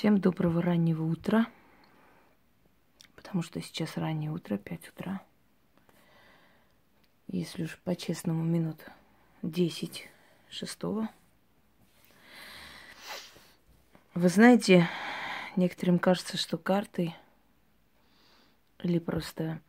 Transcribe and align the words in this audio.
Всем 0.00 0.18
доброго 0.18 0.62
раннего 0.62 1.02
утра, 1.02 1.46
потому 3.16 3.42
что 3.42 3.60
сейчас 3.60 3.98
раннее 3.98 4.30
утро, 4.30 4.56
5 4.56 4.88
утра. 4.88 5.20
Если 7.28 7.64
уж 7.64 7.78
по-честному, 7.84 8.42
минут 8.42 8.78
10 9.42 10.08
шестого. 10.48 11.10
Вы 14.14 14.30
знаете, 14.30 14.88
некоторым 15.56 15.98
кажется, 15.98 16.38
что 16.38 16.56
карты 16.56 17.14
или 18.82 18.98
просто 18.98 19.60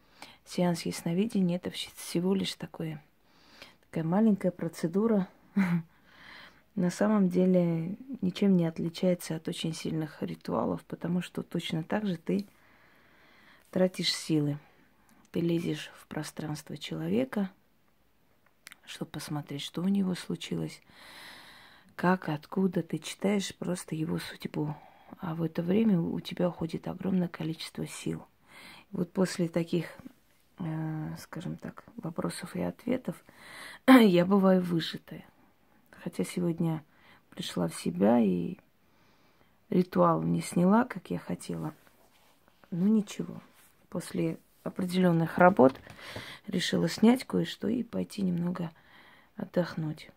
сеанс 0.45 0.84
ясновидения 0.84 1.57
это 1.57 1.71
всего 1.71 2.34
лишь 2.34 2.54
такое, 2.54 3.04
такая 3.89 4.05
маленькая 4.05 4.52
процедура, 4.52 5.27
на 6.75 6.89
самом 6.89 7.29
деле 7.29 7.97
ничем 8.21 8.55
не 8.55 8.65
отличается 8.65 9.35
от 9.35 9.47
очень 9.47 9.73
сильных 9.73 10.21
ритуалов, 10.21 10.83
потому 10.86 11.21
что 11.21 11.43
точно 11.43 11.83
так 11.83 12.05
же 12.05 12.18
ты 12.18 12.46
тратишь 13.71 14.13
силы. 14.13 14.57
Ты 15.32 15.41
лезешь 15.41 15.91
в 15.96 16.07
пространство 16.07 16.77
человека, 16.77 17.49
чтобы 18.86 19.11
посмотреть, 19.11 19.61
что 19.61 19.82
у 19.82 19.87
него 19.87 20.15
случилось, 20.15 20.82
как, 21.96 22.29
откуда. 22.29 22.83
Ты 22.83 22.99
читаешь 22.99 23.55
просто 23.55 23.96
его 23.96 24.19
судьбу. 24.19 24.75
А 25.19 25.35
в 25.35 25.43
это 25.43 25.61
время 25.61 25.99
у 25.99 26.19
тебя 26.19 26.49
уходит 26.49 26.88
огромное 26.88 27.27
количество 27.27 27.85
сил. 27.85 28.25
Вот 28.91 29.11
после 29.11 29.47
таких, 29.47 29.85
э, 30.60 31.15
скажем 31.19 31.57
так, 31.57 31.83
вопросов 31.97 32.55
и 32.55 32.61
ответов 32.61 33.23
я 33.88 34.25
бываю 34.25 34.61
выжатая. 34.61 35.25
Хотя 36.03 36.23
сегодня 36.23 36.83
пришла 37.30 37.67
в 37.67 37.75
себя 37.75 38.19
и 38.19 38.58
ритуал 39.69 40.22
не 40.23 40.41
сняла, 40.41 40.83
как 40.83 41.11
я 41.11 41.19
хотела. 41.19 41.73
Ну 42.71 42.88
ничего. 42.88 43.41
После 43.89 44.38
определенных 44.63 45.38
работ 45.38 45.79
решила 46.47 46.89
снять 46.89 47.25
кое-что 47.25 47.67
и 47.67 47.83
пойти 47.83 48.22
немного 48.22 48.72
отдохнуть. 49.35 50.09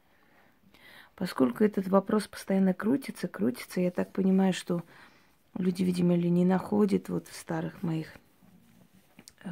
Поскольку 1.16 1.64
этот 1.64 1.86
вопрос 1.88 2.26
постоянно 2.26 2.74
крутится, 2.74 3.28
крутится, 3.28 3.80
я 3.80 3.90
так 3.90 4.12
понимаю, 4.12 4.52
что 4.52 4.82
люди, 5.56 5.82
видимо, 5.82 6.16
ли 6.16 6.30
не 6.30 6.44
находят 6.44 7.08
вот 7.08 7.28
в 7.28 7.36
старых 7.36 7.82
моих 7.82 8.12
э, 9.44 9.50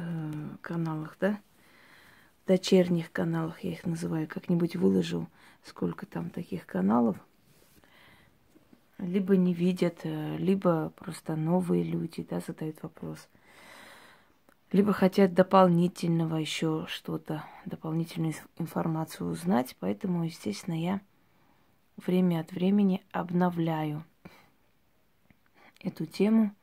каналах, 0.61 1.15
да, 1.19 1.39
дочерних 2.47 3.11
каналах, 3.11 3.63
я 3.63 3.71
их 3.71 3.85
называю, 3.85 4.27
как-нибудь 4.27 4.75
выложу 4.75 5.27
сколько 5.63 6.05
там 6.05 6.29
таких 6.29 6.65
каналов, 6.65 7.17
либо 8.97 9.35
не 9.35 9.53
видят, 9.53 9.99
э, 10.03 10.37
либо 10.37 10.91
просто 10.95 11.35
новые 11.35 11.83
люди, 11.83 12.25
да, 12.29 12.39
задают 12.39 12.81
вопрос. 12.83 13.27
Либо 14.71 14.91
хотят 14.91 15.33
дополнительного 15.33 16.37
еще 16.37 16.85
что-то, 16.89 17.43
дополнительную 17.65 18.33
информацию 18.57 19.29
узнать. 19.29 19.75
Поэтому, 19.79 20.23
естественно, 20.23 20.73
я 20.73 21.01
время 21.95 22.39
от 22.39 22.51
времени 22.51 23.03
обновляю 23.11 24.03
эту 25.79 26.05
тему, 26.07 26.55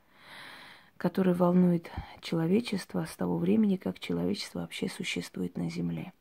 которая 1.01 1.35
волнует 1.35 1.91
человечество 2.21 3.07
с 3.07 3.17
того 3.17 3.39
времени, 3.39 3.77
как 3.77 3.99
человечество 3.99 4.61
вообще 4.61 4.87
существует 4.87 5.57
на 5.57 5.71
Земле. 5.71 6.13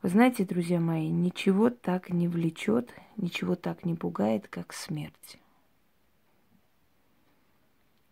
Вы 0.00 0.08
знаете, 0.08 0.46
друзья 0.46 0.80
мои, 0.80 1.08
ничего 1.10 1.68
так 1.68 2.08
не 2.08 2.28
влечет, 2.28 2.90
ничего 3.18 3.54
так 3.54 3.84
не 3.84 3.94
пугает, 3.94 4.48
как 4.48 4.72
смерть. 4.72 5.38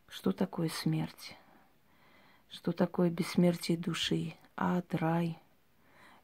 Что 0.07 0.33
такое 0.33 0.69
смерть? 0.69 1.35
Что 2.51 2.73
такое 2.73 3.09
бессмертие 3.09 3.79
души? 3.79 4.35
Ад, 4.55 4.95
рай. 4.97 5.39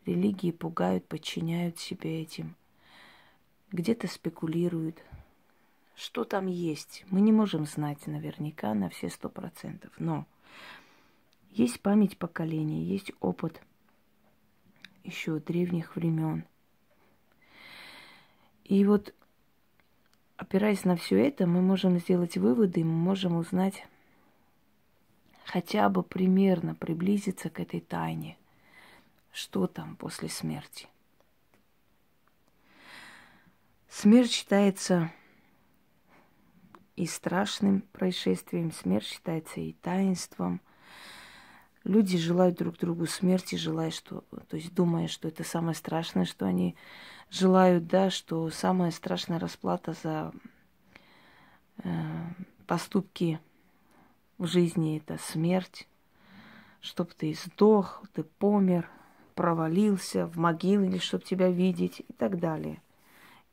Религии 0.05 0.51
пугают, 0.51 1.09
подчиняют 1.09 1.79
себе 1.79 2.21
этим. 2.21 2.57
Где-то 3.73 4.07
спекулируют. 4.07 5.03
Что 5.97 6.25
там 6.25 6.47
есть? 6.47 7.05
Мы 7.11 7.21
не 7.21 7.33
можем 7.33 7.67
знать 7.67 8.07
наверняка 8.07 8.75
на 8.75 8.89
все 8.91 9.11
сто 9.11 9.29
процентов. 9.29 9.91
Но 9.99 10.27
есть 11.51 11.81
память 11.81 12.17
поколения, 12.17 12.85
есть 12.85 13.11
опыт– 13.21 13.61
еще 15.07 15.39
древних 15.39 15.97
времен. 15.97 16.45
И 18.65 18.85
вот, 18.85 19.15
опираясь 20.37 20.85
на 20.85 20.97
все 20.97 21.17
это, 21.27 21.47
мы 21.47 21.63
можем 21.63 21.99
сделать 21.99 22.37
выводы, 22.37 22.85
мы 22.85 22.93
можем 22.93 23.37
узнать 23.37 23.87
хотя 25.45 25.89
бы 25.89 26.03
примерно 26.03 26.75
приблизиться 26.75 27.49
к 27.49 27.61
этой 27.61 27.81
тайне, 27.81 28.37
что 29.33 29.69
там 29.69 29.95
после 29.97 30.29
смерти. 30.29 30.89
Смерть 33.89 34.33
считается 34.33 35.13
и 36.97 37.07
страшным 37.07 37.83
происшествием, 37.93 38.73
смерть 38.73 39.07
считается 39.07 39.61
и 39.61 39.73
таинством, 39.75 40.61
Люди 41.87 42.19
желают 42.19 42.57
друг 42.59 42.79
другу 42.79 43.07
смерти, 43.07 43.55
желая, 43.55 43.93
что, 43.93 44.25
то 44.49 44.57
есть 44.57 44.75
думая, 44.75 45.07
что 45.07 45.29
это 45.29 45.45
самое 45.45 45.77
страшное, 45.77 46.25
что 46.25 46.45
они 46.45 46.75
желают, 47.31 47.87
да, 47.87 48.11
что 48.11 48.51
самая 48.51 48.91
страшная 48.91 49.39
расплата 49.39 49.95
за 50.03 50.33
э, 51.85 51.91
поступки 52.67 53.39
в 54.37 54.49
жизни 54.49 54.97
это 54.97 55.17
смерть, 55.19 55.87
чтоб 56.81 57.15
ты 57.15 57.33
сдох, 57.35 58.03
ты 58.15 58.25
помер, 58.25 58.91
провалился 59.37 60.27
в 60.27 60.37
могилу 60.39 60.87
или 60.87 60.99
чтобы 60.99 61.23
тебя 61.23 61.51
видеть 61.51 62.01
и 62.01 62.13
так 62.15 62.41
далее. 62.41 62.83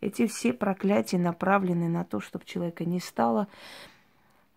Эти 0.04 0.28
все 0.28 0.54
проклятия 0.54 1.18
направлены 1.18 1.90
на 1.90 2.04
то, 2.04 2.20
чтобы 2.20 2.46
человека 2.46 2.86
не 2.86 3.00
стало, 3.00 3.48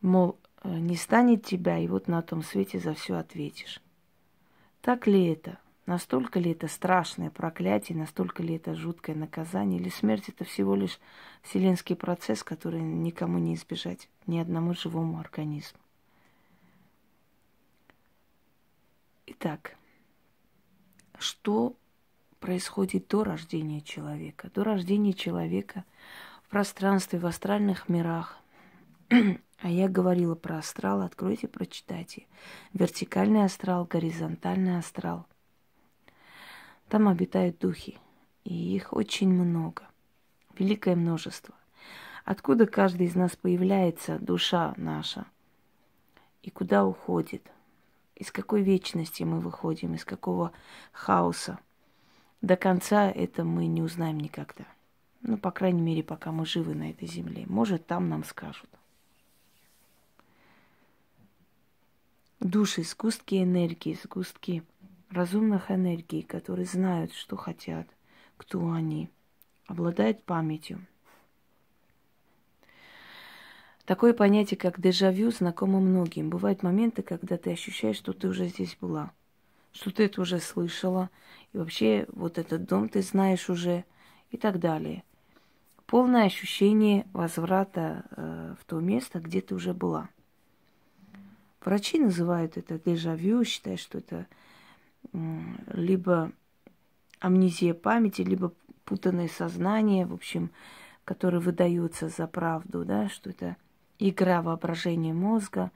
мол, 0.02 0.36
Э, 0.66 0.78
не 0.78 0.96
станет 0.96 1.44
тебя, 1.44 1.78
и 1.78 1.86
вот 1.86 2.08
на 2.08 2.22
том 2.22 2.42
свете 2.42 2.78
за 2.78 2.94
все 2.94 3.16
ответишь. 3.16 3.80
Так 4.80 5.06
ли 5.06 5.26
это? 5.26 5.58
Настолько 5.86 6.40
ли 6.40 6.50
это 6.50 6.66
страшное 6.66 7.30
проклятие, 7.30 7.96
настолько 7.96 8.42
ли 8.42 8.56
это 8.56 8.74
жуткое 8.74 9.14
наказание, 9.14 9.78
или 9.78 9.88
смерть 9.88 10.28
это 10.28 10.44
всего 10.44 10.74
лишь 10.74 10.98
вселенский 11.42 11.94
процесс, 11.94 12.42
который 12.42 12.80
никому 12.80 13.38
не 13.38 13.54
избежать, 13.54 14.08
ни 14.26 14.38
одному 14.38 14.74
живому 14.74 15.20
организму. 15.20 15.78
Итак, 19.26 19.76
что 21.18 21.76
происходит 22.46 23.08
до 23.08 23.24
рождения 23.24 23.80
человека? 23.80 24.52
До 24.54 24.62
рождения 24.62 25.12
человека 25.12 25.84
в 26.44 26.50
пространстве, 26.50 27.18
в 27.18 27.26
астральных 27.26 27.88
мирах 27.88 28.38
А 29.58 29.68
я 29.68 29.88
говорила 29.88 30.36
про 30.36 30.58
астрал, 30.58 31.00
откройте, 31.02 31.48
прочитайте. 31.48 32.26
Вертикальный 32.72 33.44
астрал, 33.44 33.84
горизонтальный 33.84 34.78
астрал. 34.78 35.26
Там 36.88 37.08
обитают 37.08 37.58
духи, 37.58 37.98
и 38.44 38.54
их 38.54 38.92
очень 38.92 39.32
много, 39.32 39.88
великое 40.56 40.94
множество. 40.94 41.52
Откуда 42.24 42.66
каждый 42.66 43.08
из 43.08 43.16
нас 43.16 43.34
появляется, 43.34 44.20
душа 44.20 44.72
наша, 44.76 45.26
и 46.42 46.50
куда 46.50 46.84
уходит, 46.84 47.50
из 48.14 48.30
какой 48.30 48.62
вечности 48.62 49.24
мы 49.24 49.40
выходим, 49.40 49.94
из 49.94 50.04
какого 50.04 50.52
хаоса. 50.92 51.58
До 52.42 52.56
конца 52.56 53.10
это 53.10 53.44
мы 53.44 53.66
не 53.66 53.82
узнаем 53.82 54.18
никогда. 54.20 54.64
Ну, 55.22 55.36
по 55.38 55.50
крайней 55.50 55.80
мере, 55.80 56.02
пока 56.02 56.32
мы 56.32 56.46
живы 56.46 56.74
на 56.74 56.90
этой 56.90 57.08
земле. 57.08 57.44
Может, 57.46 57.86
там 57.86 58.08
нам 58.08 58.24
скажут. 58.24 58.68
души, 62.40 62.82
сгустки 62.82 63.42
энергии, 63.42 63.98
сгустки 64.02 64.62
разумных 65.10 65.70
энергий, 65.70 66.22
которые 66.22 66.66
знают, 66.66 67.12
что 67.12 67.36
хотят, 67.36 67.86
кто 68.36 68.70
они, 68.70 69.10
обладают 69.66 70.22
памятью. 70.24 70.84
Такое 73.84 74.14
понятие, 74.14 74.58
как 74.58 74.80
дежавю, 74.80 75.30
знакомо 75.30 75.78
многим. 75.78 76.28
Бывают 76.28 76.62
моменты, 76.62 77.02
когда 77.02 77.36
ты 77.36 77.52
ощущаешь, 77.52 77.96
что 77.96 78.12
ты 78.12 78.28
уже 78.28 78.48
здесь 78.48 78.76
была, 78.80 79.12
что 79.72 79.92
ты 79.92 80.04
это 80.04 80.20
уже 80.20 80.40
слышала, 80.40 81.08
и 81.56 81.58
вообще 81.58 82.06
вот 82.12 82.38
этот 82.38 82.66
дом 82.66 82.88
ты 82.88 83.02
знаешь 83.02 83.50
уже, 83.50 83.84
и 84.30 84.36
так 84.36 84.60
далее. 84.60 85.02
Полное 85.86 86.26
ощущение 86.26 87.06
возврата 87.12 88.04
э, 88.10 88.54
в 88.60 88.64
то 88.64 88.80
место, 88.80 89.20
где 89.20 89.40
ты 89.40 89.54
уже 89.54 89.72
была– 89.74 90.08
Врачи 91.66 91.98
называют 91.98 92.56
это 92.56 92.78
дежавю, 92.78 93.42
считают, 93.42 93.80
что 93.80 93.98
это 93.98 94.28
либо 95.72 96.30
амнезия 97.18 97.74
памяти, 97.74 98.22
либо 98.22 98.52
путанное 98.84 99.26
сознание. 99.26 100.06
В 100.06 100.14
общем, 100.14 100.50
которые 101.04 101.40
выдаются 101.40 102.08
за 102.08 102.28
правду, 102.28 102.84
да, 102.84 103.08
что 103.08 103.30
это 103.30 103.56
игра 103.98 104.42
воображения 104.42 105.12
мозга. 105.12 105.72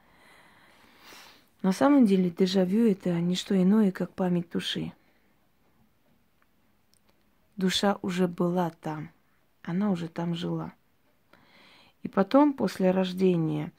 На 1.61 1.73
самом 1.73 2.05
деле 2.05 2.29
дежавю 2.29 2.89
это 2.89 3.19
не 3.19 3.35
что 3.35 3.61
иное, 3.61 3.91
как 3.91 4.13
память 4.13 4.49
души. 4.49 4.93
Душа 7.61 7.99
уже 8.01 8.27
была 8.27 8.71
там, 8.71 9.11
она 9.61 9.91
уже 9.91 10.07
там 10.07 10.33
жила. 10.33 10.73
И 12.01 12.07
потом, 12.07 12.53
после 12.53 12.89
рождения, 12.89 13.71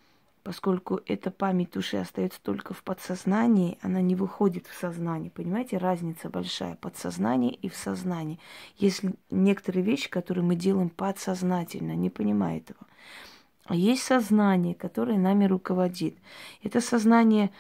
поскольку 0.44 1.00
эта 1.06 1.32
память 1.32 1.72
души 1.72 1.96
остается 1.96 2.40
только 2.40 2.74
в 2.74 2.84
подсознании, 2.84 3.78
она 3.82 4.00
не 4.00 4.14
выходит 4.14 4.68
в 4.68 4.78
сознание. 4.78 5.32
Понимаете, 5.32 5.78
разница 5.78 6.30
большая 6.30 6.76
подсознание 6.76 7.52
и 7.52 7.68
в 7.68 7.74
сознании. 7.74 8.38
Есть 8.76 9.02
некоторые 9.30 9.82
вещи, 9.82 10.08
которые 10.08 10.44
мы 10.44 10.54
делаем 10.54 10.88
подсознательно, 10.88 11.96
не 11.96 12.08
понимая 12.08 12.58
этого. 12.58 12.86
А 13.64 13.74
есть 13.74 14.04
сознание, 14.04 14.76
которое 14.76 15.18
нами 15.18 15.46
руководит. 15.46 16.16
Это 16.62 16.80
сознание 16.80 17.50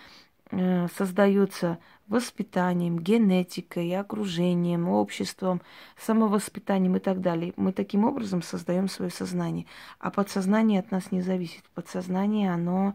э, 0.52 0.86
создается 0.96 1.80
воспитанием, 2.12 2.98
генетикой, 2.98 3.96
окружением, 3.96 4.88
обществом, 4.88 5.62
самовоспитанием 5.98 6.96
и 6.96 7.00
так 7.00 7.20
далее. 7.20 7.54
Мы 7.56 7.72
таким 7.72 8.04
образом 8.04 8.42
создаем 8.42 8.88
свое 8.88 9.10
сознание. 9.10 9.66
А 9.98 10.10
подсознание 10.10 10.80
от 10.80 10.90
нас 10.90 11.10
не 11.10 11.22
зависит. 11.22 11.64
Подсознание, 11.74 12.52
оно 12.52 12.94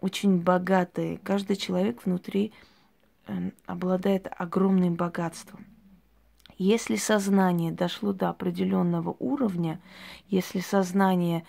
очень 0.00 0.38
богатое. 0.38 1.18
Каждый 1.22 1.56
человек 1.56 2.04
внутри 2.04 2.52
э, 3.26 3.50
обладает 3.66 4.26
огромным 4.36 4.96
богатством. 4.96 5.64
Если 6.58 6.96
сознание 6.96 7.72
дошло 7.72 8.12
до 8.12 8.30
определенного 8.30 9.16
уровня, 9.18 9.80
если 10.28 10.60
сознание 10.60 11.44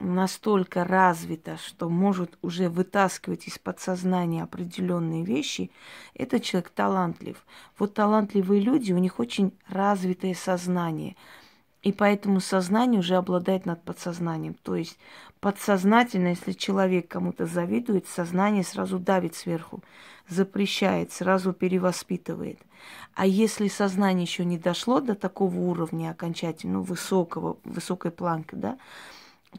настолько 0.00 0.84
развита, 0.84 1.56
что 1.56 1.88
может 1.88 2.38
уже 2.42 2.68
вытаскивать 2.68 3.46
из 3.46 3.58
подсознания 3.58 4.42
определенные 4.42 5.24
вещи, 5.24 5.70
этот 6.14 6.42
человек 6.42 6.70
талантлив. 6.70 7.44
Вот 7.78 7.94
талантливые 7.94 8.60
люди, 8.60 8.92
у 8.92 8.98
них 8.98 9.18
очень 9.20 9.52
развитое 9.68 10.34
сознание. 10.34 11.16
И 11.82 11.92
поэтому 11.92 12.40
сознание 12.40 13.00
уже 13.00 13.16
обладает 13.16 13.66
над 13.66 13.82
подсознанием. 13.82 14.54
То 14.54 14.74
есть 14.74 14.98
подсознательно, 15.40 16.28
если 16.28 16.52
человек 16.52 17.08
кому-то 17.08 17.44
завидует, 17.44 18.08
сознание 18.08 18.64
сразу 18.64 18.98
давит 18.98 19.34
сверху, 19.34 19.82
запрещает, 20.26 21.12
сразу 21.12 21.52
перевоспитывает. 21.52 22.58
А 23.14 23.26
если 23.26 23.68
сознание 23.68 24.24
еще 24.24 24.46
не 24.46 24.56
дошло 24.56 25.00
до 25.00 25.14
такого 25.14 25.56
уровня 25.58 26.10
окончательно, 26.10 26.74
ну, 26.74 26.82
высокого, 26.82 27.58
высокой 27.64 28.10
планки, 28.10 28.54
да, 28.54 28.78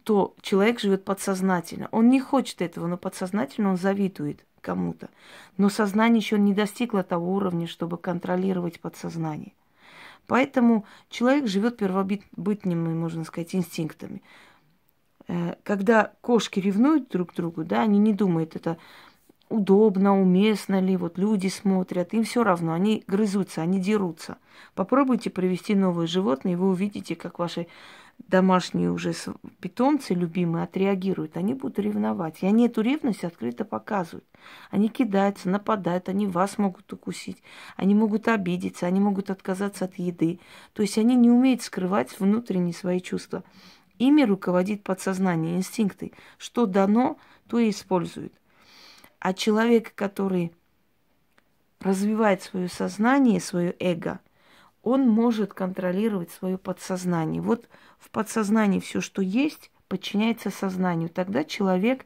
то 0.03 0.35
человек 0.41 0.79
живет 0.79 1.05
подсознательно. 1.05 1.89
Он 1.91 2.09
не 2.09 2.19
хочет 2.19 2.61
этого, 2.61 2.87
но 2.87 2.97
подсознательно 2.97 3.71
он 3.71 3.77
завидует 3.77 4.45
кому-то. 4.61 5.09
Но 5.57 5.69
сознание 5.69 6.19
еще 6.19 6.39
не 6.39 6.53
достигло 6.53 7.03
того 7.03 7.33
уровня, 7.33 7.67
чтобы 7.67 7.97
контролировать 7.97 8.79
подсознание. 8.79 9.53
Поэтому 10.27 10.85
человек 11.09 11.47
живет 11.47 11.77
первобытными, 11.77 12.93
можно 12.93 13.23
сказать, 13.25 13.53
инстинктами. 13.53 14.23
Э, 15.27 15.55
когда 15.63 16.13
кошки 16.21 16.59
ревнуют 16.59 17.09
друг 17.09 17.31
к 17.31 17.35
другу, 17.35 17.63
да, 17.63 17.81
они 17.81 17.99
не 17.99 18.13
думают, 18.13 18.55
это 18.55 18.77
удобно, 19.49 20.19
уместно 20.19 20.79
ли, 20.79 20.97
вот 20.97 21.17
люди 21.17 21.47
смотрят, 21.47 22.13
им 22.13 22.23
все 22.23 22.43
равно, 22.43 22.73
они 22.73 23.03
грызутся, 23.07 23.61
они 23.61 23.79
дерутся. 23.79 24.37
Попробуйте 24.73 25.29
привести 25.29 25.75
новое 25.75 26.07
животное, 26.07 26.53
и 26.53 26.55
вы 26.55 26.69
увидите, 26.69 27.15
как 27.15 27.37
ваши 27.39 27.67
домашние 28.17 28.91
уже 28.91 29.13
питомцы 29.59 30.13
любимые 30.13 30.63
отреагируют, 30.63 31.37
они 31.37 31.53
будут 31.53 31.79
ревновать. 31.79 32.41
И 32.41 32.45
они 32.45 32.67
эту 32.67 32.81
ревность 32.81 33.23
открыто 33.23 33.65
показывают. 33.65 34.25
Они 34.69 34.89
кидаются, 34.89 35.49
нападают, 35.49 36.09
они 36.09 36.27
вас 36.27 36.57
могут 36.57 36.91
укусить, 36.91 37.41
они 37.75 37.95
могут 37.95 38.27
обидеться, 38.27 38.85
они 38.85 38.99
могут 38.99 39.29
отказаться 39.29 39.85
от 39.85 39.95
еды. 39.95 40.39
То 40.73 40.81
есть 40.81 40.97
они 40.97 41.15
не 41.15 41.29
умеют 41.29 41.61
скрывать 41.61 42.19
внутренние 42.19 42.73
свои 42.73 42.99
чувства. 42.99 43.43
Ими 43.97 44.23
руководит 44.23 44.83
подсознание, 44.83 45.55
инстинкты. 45.55 46.11
Что 46.37 46.65
дано, 46.65 47.17
то 47.47 47.59
и 47.59 47.69
использует. 47.69 48.33
А 49.19 49.33
человек, 49.33 49.93
который 49.95 50.51
развивает 51.79 52.41
свое 52.41 52.67
сознание, 52.67 53.39
свое 53.39 53.75
эго, 53.79 54.19
он 54.85 55.09
может 55.09 55.53
контролировать 55.53 56.29
свое 56.29 56.57
подсознание. 56.59 57.41
Вот 57.41 57.67
в 57.97 58.11
подсознании 58.11 58.79
все, 58.79 59.01
что 59.01 59.21
есть, 59.21 59.71
подчиняется 59.87 60.51
сознанию. 60.51 61.09
Тогда 61.09 61.43
человек 61.43 62.05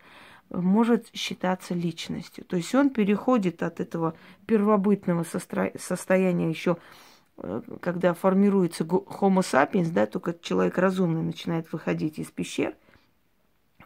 может 0.50 1.14
считаться 1.14 1.74
личностью. 1.74 2.46
То 2.46 2.56
есть 2.56 2.74
он 2.74 2.90
переходит 2.90 3.62
от 3.64 3.82
этого 3.82 4.16
первобытного 4.48 5.26
состояния 5.78 6.50
еще, 6.50 6.78
э, 7.38 7.62
когда 7.82 8.14
формируется 8.14 8.86
Homo 8.86 9.42
sapiens, 9.42 9.92
да, 9.92 10.06
только 10.06 10.34
человек 10.42 10.78
разумный 10.78 11.22
начинает 11.22 11.72
выходить 11.74 12.18
из 12.18 12.28
пещер. 12.28 12.76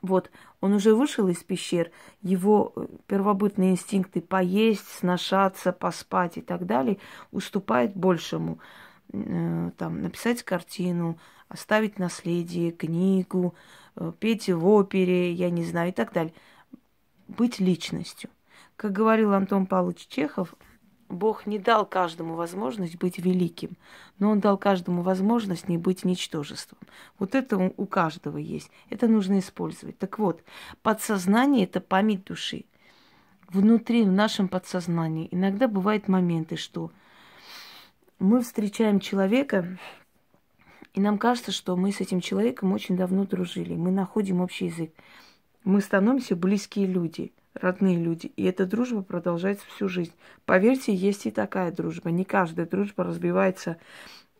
Вот, 0.03 0.31
он 0.59 0.73
уже 0.73 0.93
вышел 0.93 1.29
из 1.29 1.37
пещер, 1.45 1.89
его 2.21 2.73
э, 2.75 2.87
первобытные 3.07 3.71
инстинкты 3.71 4.19
поесть, 4.19 4.85
сношаться, 4.99 5.71
поспать 5.71 6.37
и 6.37 6.41
так 6.41 6.65
далее 6.65 6.97
уступают 7.31 7.95
большему. 7.95 8.59
Э, 9.13 9.71
там, 9.77 10.01
написать 10.01 10.43
картину, 10.43 11.17
оставить 11.47 11.99
наследие, 11.99 12.73
книгу, 12.73 13.55
э, 13.95 14.11
петь 14.19 14.49
в 14.49 14.67
опере, 14.67 15.31
я 15.31 15.49
не 15.49 15.63
знаю, 15.63 15.89
и 15.89 15.93
так 15.93 16.11
далее. 16.11 16.33
Быть 17.29 17.61
личностью. 17.61 18.29
Как 18.75 18.91
говорил 18.91 19.31
Антон 19.31 19.65
Павлович 19.65 20.07
Чехов, 20.07 20.53
Бог 21.13 21.45
не 21.45 21.59
дал 21.59 21.85
каждому 21.85 22.35
возможность 22.35 22.97
быть 22.97 23.17
великим, 23.17 23.77
но 24.19 24.31
Он 24.31 24.39
дал 24.39 24.57
каждому 24.57 25.01
возможность 25.01 25.69
не 25.69 25.77
быть 25.77 26.03
ничтожеством. 26.03 26.79
Вот 27.19 27.35
это 27.35 27.71
у 27.77 27.85
каждого 27.85 28.37
есть. 28.37 28.69
Это 28.89 29.07
нужно 29.07 29.39
использовать. 29.39 29.97
Так 29.97 30.19
вот, 30.19 30.43
подсознание– 30.81 31.63
это 31.65 31.79
память 31.81 32.25
души. 32.25 32.65
Внутри, 33.49 34.03
в 34.03 34.11
нашем 34.11 34.47
подсознании 34.47 35.27
иногда 35.31 35.67
бывают 35.67 36.07
моменты, 36.07 36.55
что 36.55 36.91
мы 38.19 38.41
встречаем 38.41 38.99
человека, 38.99 39.77
и 40.93 41.01
нам 41.01 41.17
кажется, 41.17 41.51
что 41.51 41.75
мы 41.75 41.91
с 41.91 42.01
этим 42.01 42.21
человеком 42.21 42.71
очень 42.73 42.97
давно 42.97 43.25
дружили. 43.25 43.75
Мы 43.75 43.91
находим 43.91 44.41
общий 44.41 44.65
язык. 44.65 44.93
Мы 45.63 45.81
становимся 45.81 46.35
близкие 46.35 46.87
люди, 46.87 47.31
родные 47.53 47.97
люди. 47.97 48.27
И 48.35 48.43
эта 48.43 48.65
дружба 48.65 49.01
продолжается 49.01 49.65
всю 49.67 49.87
жизнь. 49.87 50.13
Поверьте, 50.45 50.93
есть 50.93 51.25
и 51.25 51.31
такая 51.31 51.71
дружба. 51.71 52.11
Не 52.11 52.25
каждая 52.25 52.65
дружба 52.65 53.03
разбивается 53.03 53.77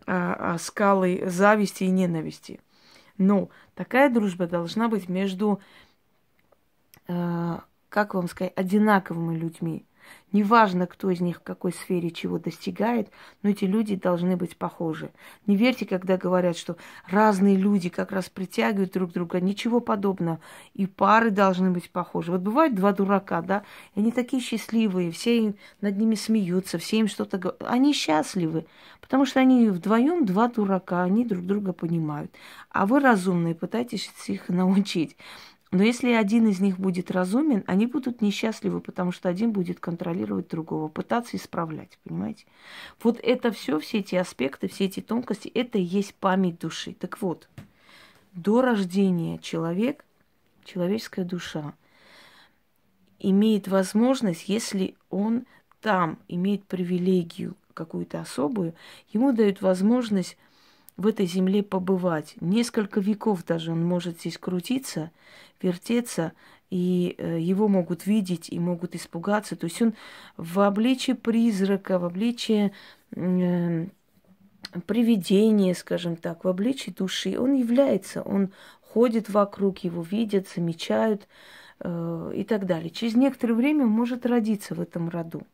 а, 0.06 0.54
а, 0.54 0.58
скалой 0.58 1.24
зависти 1.28 1.84
и 1.84 1.90
ненависти. 1.90 2.60
Но 3.18 3.50
такая 3.76 4.10
дружба 4.10 4.48
должна 4.48 4.90
быть 4.90 5.08
между, 5.10 5.62
а, 7.08 7.64
как 7.90 8.14
вам 8.14 8.28
сказать, 8.28 8.54
одинаковыми 8.56 9.38
людьми. 9.38 9.86
Неважно, 10.32 10.88
кто 10.88 11.12
из 11.12 11.22
них 11.22 11.38
в 11.38 11.44
какой 11.44 11.72
сфере 11.72 12.10
чего 12.10 12.40
достигает, 12.40 13.10
но 13.44 13.50
эти 13.52 13.66
люди 13.66 13.96
должны 13.96 14.36
быть 14.36 14.58
похожи. 14.58 15.12
Не 15.46 15.56
верьте, 15.56 15.86
когда 15.86 16.18
говорят, 16.18 16.58
что 16.58 16.76
разные 17.08 17.56
люди 17.56 17.90
как 17.90 18.12
раз 18.12 18.30
притягивают 18.30 18.94
друг 18.94 19.12
друга. 19.12 19.40
Ничего 19.40 19.80
подобного. 19.80 20.40
И 20.74 20.88
пары 20.88 21.30
должны 21.30 21.70
быть 21.70 21.92
похожи. 21.92 22.32
Вот 22.32 22.42
бывают 22.42 22.74
два 22.74 22.94
дурака, 22.94 23.42
да, 23.44 23.64
и 23.94 24.00
они 24.00 24.12
такие 24.12 24.42
счастливые, 24.42 25.12
все 25.12 25.54
над 25.82 25.98
ними 25.98 26.16
смеются, 26.16 26.80
все 26.80 26.98
им 26.98 27.08
что-то 27.08 27.38
говорят. 27.38 27.62
Они 27.68 27.94
счастливы, 27.94 28.66
потому 29.02 29.26
что 29.26 29.40
они 29.40 29.70
вдвоем 29.70 30.26
два 30.26 30.48
дурака, 30.48 31.04
они 31.04 31.26
друг 31.26 31.46
друга 31.46 31.74
понимают. 31.74 32.32
А 32.70 32.88
вы 32.88 33.00
разумные, 33.00 33.54
пытаетесь 33.54 34.12
их 34.28 34.50
научить. 34.50 35.16
Но 35.74 35.82
если 35.82 36.12
один 36.12 36.48
из 36.48 36.60
них 36.60 36.80
будет 36.80 37.10
разумен, 37.10 37.64
они 37.66 37.88
будут 37.88 38.22
несчастливы, 38.22 38.80
потому 38.80 39.12
что 39.12 39.28
один 39.28 39.52
будет 39.52 39.80
контролировать 39.80 40.48
другого, 40.48 40.88
пытаться 40.88 41.36
исправлять, 41.36 41.98
понимаете? 42.04 42.46
Вот 43.02 43.20
это 43.24 43.52
все, 43.52 43.80
все 43.80 43.98
эти 43.98 44.14
аспекты, 44.14 44.68
все 44.68 44.86
эти 44.86 45.00
тонкости, 45.00 45.48
это 45.48 45.80
и 45.80 45.82
есть 45.82 46.14
память 46.14 46.60
души. 46.60 46.94
Так 46.94 47.20
вот, 47.24 47.50
до 48.34 48.62
рождения 48.62 49.40
человек, 49.40 50.06
человеческая 50.64 51.26
душа, 51.26 51.74
имеет 53.18 53.68
возможность, 53.68 54.48
если 54.48 54.96
он 55.10 55.48
там 55.82 56.20
имеет 56.28 56.66
привилегию 56.66 57.56
какую-то 57.74 58.22
особую, 58.22 58.76
ему 59.12 59.32
дают 59.32 59.64
возможность 59.64 60.38
в 60.98 61.08
этой 61.08 61.26
земле 61.26 61.64
побывать. 61.64 62.36
Несколько 62.40 63.00
веков 63.00 63.44
даже 63.46 63.72
он 63.72 63.84
может 63.84 64.20
здесь 64.20 64.38
крутиться, 64.38 65.12
вертеться, 65.62 66.34
и 66.70 67.16
э, 67.18 67.40
его 67.40 67.68
могут 67.68 68.06
видеть 68.06 68.50
и 68.50 68.60
могут 68.60 68.96
испугаться. 68.96 69.56
То 69.56 69.66
есть 69.66 69.82
он 69.82 69.94
в 70.38 70.60
обличии 70.60 71.14
призрака, 71.14 72.00
в 72.00 72.06
обличии 72.06 72.72
э, 73.16 73.88
привидение, 74.88 75.76
скажем 75.76 76.16
так, 76.16 76.44
в 76.44 76.48
обличии 76.48 76.92
души, 76.92 77.40
он 77.40 77.54
является, 77.54 78.22
он 78.22 78.52
ходит 78.82 79.30
вокруг, 79.30 79.80
его 79.80 80.02
видят, 80.02 80.48
замечают 80.48 81.28
э, 81.80 82.34
и 82.36 82.44
так 82.44 82.66
далее. 82.66 82.90
Через 82.90 83.16
некоторое 83.16 83.54
время 83.54 83.86
он 83.86 83.92
может 83.92 84.26
родиться 84.26 84.76
в 84.76 84.82
этом 84.82 85.10
роду. 85.10 85.46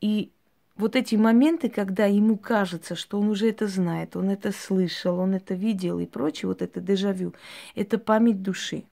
И 0.00 0.32
вот 0.76 0.94
эти 0.94 1.14
моменты, 1.14 1.68
когда 1.68 2.06
ему 2.06 2.36
кажется, 2.36 2.96
что 2.96 3.18
он 3.18 3.28
уже 3.28 3.48
это 3.48 3.66
знает, 3.66 4.16
он 4.16 4.30
это 4.30 4.52
слышал, 4.52 5.18
он 5.18 5.34
это 5.34 5.54
видел 5.54 5.98
и 5.98 6.06
прочее, 6.06 6.48
вот 6.48 6.62
это 6.62 6.80
дежавю, 6.80 7.34
это 7.74 7.98
память 7.98 8.42
души. 8.42 8.84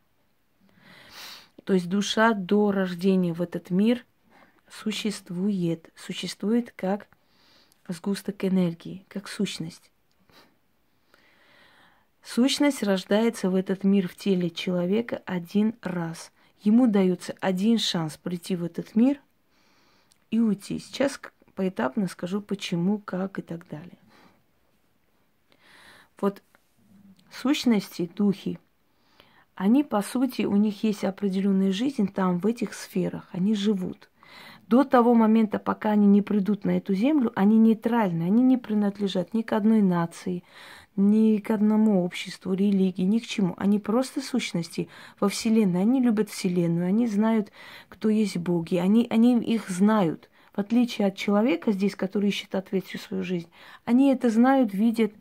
То 1.65 1.73
есть 1.75 1.89
душа 1.89 2.33
до 2.35 2.73
рождения 2.73 3.33
в 3.33 3.43
этот 3.43 3.71
мир 3.71 4.05
существует, 4.71 5.91
существует 5.95 6.73
как 6.77 7.07
сгусток 7.89 8.45
энергии, 8.45 9.05
как 9.09 9.29
сущность. 9.29 9.91
Сущность 12.23 12.83
рождается 12.83 13.51
в 13.51 13.55
этот 13.55 13.85
мир 13.85 14.09
в 14.09 14.17
теле 14.17 14.49
человека 14.49 15.23
один 15.27 15.75
раз. 15.83 16.33
Ему 16.63 16.87
дается 16.87 17.35
один 17.41 17.79
шанс 17.79 18.17
прийти 18.17 18.57
в 18.57 18.65
этот 18.65 18.95
мир 18.95 19.21
и 20.31 20.41
уйти. 20.41 20.79
Сейчас 20.79 21.21
поэтапно 21.55 22.09
скажу 22.09 22.41
почему, 22.41 22.99
как 22.99 23.39
и 23.39 23.43
так 23.43 23.67
далее. 23.69 23.99
Вот 26.21 26.43
сущности, 27.31 28.11
духи, 28.15 28.59
они, 29.55 29.85
по 29.85 30.03
сути, 30.03 30.43
у 30.43 30.57
них 30.57 30.83
есть 30.83 31.05
определенная 31.05 31.73
жизнь 31.73 32.13
там, 32.13 32.39
в 32.39 32.47
этих 32.47 32.75
сферах. 32.75 33.29
Они 33.33 33.55
живут. 33.55 34.11
До 34.67 34.83
того 34.83 35.15
момента, 35.15 35.59
пока 35.59 35.91
они 35.91 36.07
не 36.07 36.23
придут 36.23 36.65
на 36.65 36.79
эту 36.79 36.95
землю, 36.95 37.31
они 37.37 37.59
нейтральны, 37.59 38.23
они 38.23 38.43
не 38.43 38.57
принадлежат 38.57 39.35
ни 39.35 39.43
к 39.43 39.53
одной 39.53 39.83
нации, 39.83 40.43
ни 40.97 41.39
к 41.39 41.51
одному 41.51 42.05
обществу, 42.05 42.55
религии, 42.55 43.03
ни 43.03 43.19
к 43.19 43.27
чему. 43.27 43.55
Они 43.59 43.79
просто 43.79 44.21
сущности 44.21 44.89
во 45.21 45.29
Вселенной. 45.29 45.83
Они 45.83 46.01
любят 46.01 46.31
Вселенную, 46.31 46.87
они 46.87 47.07
знают, 47.07 47.53
кто 47.89 48.09
есть 48.09 48.39
боги, 48.39 48.77
они, 48.77 49.07
они 49.11 49.39
их 49.39 49.69
знают. 49.69 50.31
В 50.55 50.59
отличие 50.61 51.09
от 51.09 51.17
человека 51.17 51.73
здесь, 51.73 51.97
который 51.97 52.29
ищет 52.29 52.55
ответ 52.55 52.87
всю 52.87 52.99
свою 52.99 53.25
жизнь, 53.25 53.51
они 53.85 54.13
это 54.13 54.31
знают, 54.31 54.73
видят, 54.73 55.13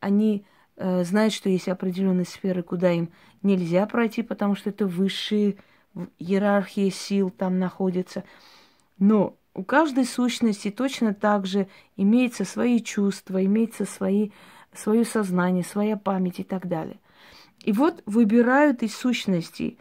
они 0.00 0.44
э, 0.76 1.04
знают, 1.04 1.32
что 1.32 1.48
есть 1.48 1.68
определенные 1.68 2.24
сферы, 2.24 2.64
куда 2.64 2.90
им 2.90 3.10
нельзя 3.42 3.86
пройти, 3.86 4.22
потому 4.22 4.56
что 4.56 4.70
это 4.70 4.86
высшие 4.86 5.56
иерархии 6.18 6.90
сил 6.90 7.30
там 7.30 7.60
находятся. 7.60 8.24
Но 8.98 9.36
у 9.54 9.62
каждой 9.62 10.04
сущности 10.04 10.70
точно 10.72 11.14
так 11.14 11.46
же 11.46 11.68
имеются 11.96 12.44
свои 12.44 12.80
чувства, 12.80 13.44
имеется 13.44 13.84
свои, 13.84 14.30
свое 14.72 15.04
сознание, 15.04 15.62
своя 15.62 15.96
память 15.96 16.40
и 16.40 16.44
так 16.44 16.66
далее. 16.66 16.98
И 17.62 17.72
вот 17.72 18.02
выбирают 18.06 18.82
из 18.82 18.96
сущностей 18.96 19.78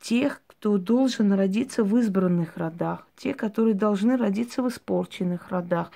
тех, 0.00 0.42
кто 0.58 0.76
должен 0.76 1.32
родиться 1.32 1.84
в 1.84 1.96
избранных 1.98 2.56
родах, 2.56 3.06
те, 3.16 3.32
которые 3.32 3.74
должны 3.74 4.16
родиться 4.16 4.60
в 4.60 4.68
испорченных 4.68 5.50
родах. 5.50 5.92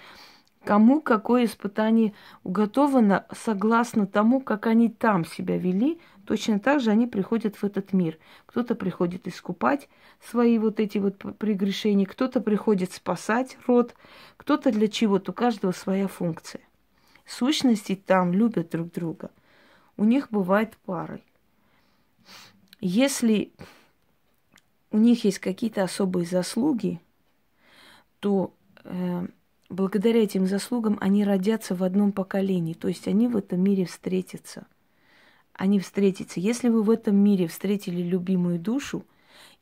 Кому 0.65 1.01
какое 1.01 1.47
испытание 1.47 2.15
уготовано 2.45 3.27
согласно 3.35 4.07
тому, 4.07 4.41
как 4.41 4.69
они 4.69 4.89
там 4.89 5.25
себя 5.25 5.59
вели, 5.59 5.99
точно 6.25 6.61
так 6.61 6.81
же 6.81 6.93
они 6.93 7.09
приходят 7.09 7.57
в 7.57 7.65
этот 7.65 7.93
мир. 7.93 8.19
Кто-то 8.47 8.77
приходит 8.77 9.27
искупать 9.27 9.89
свои 10.25 10.59
вот 10.59 10.79
эти 10.79 10.99
вот 10.99 11.19
прегрешения, 11.39 12.07
кто-то 12.07 12.41
приходит 12.41 12.93
спасать 12.93 13.59
род, 13.67 13.97
кто-то 14.37 14.71
для 14.71 14.87
чего-то, 14.87 15.33
у 15.33 15.35
каждого 15.35 15.73
своя 15.73 16.07
функция. 16.07 16.61
Сущности 17.27 17.97
там 17.97 18.33
любят 18.33 18.71
друг 18.71 18.93
друга. 18.93 19.33
У 19.97 20.05
них 20.05 20.29
бывает 20.31 20.77
пары. 20.85 21.21
Если 22.81 23.53
у 24.93 24.99
них 24.99 25.25
есть 25.25 25.39
какие-то 25.39 25.83
особые 25.83 26.27
заслуги, 26.27 27.01
то 28.21 28.55
э, 28.85 29.27
благодаря 29.69 30.23
этим 30.23 30.47
заслугам 30.47 30.99
они 31.01 31.25
родятся 31.25 31.75
в 31.75 31.83
одном 31.83 32.13
поколении, 32.13 32.75
то 32.75 32.89
есть 32.89 33.09
они 33.09 33.27
в 33.27 33.37
этом 33.37 33.61
мире 33.61 33.87
встретятся. 33.87 34.67
Они 35.55 35.81
встретятся. 35.81 36.41
Если 36.41 36.69
вы 36.69 36.83
в 36.83 36.91
этом 36.91 37.17
мире 37.17 37.47
встретили 37.47 38.03
любимую 38.03 38.59
душу, 38.59 39.05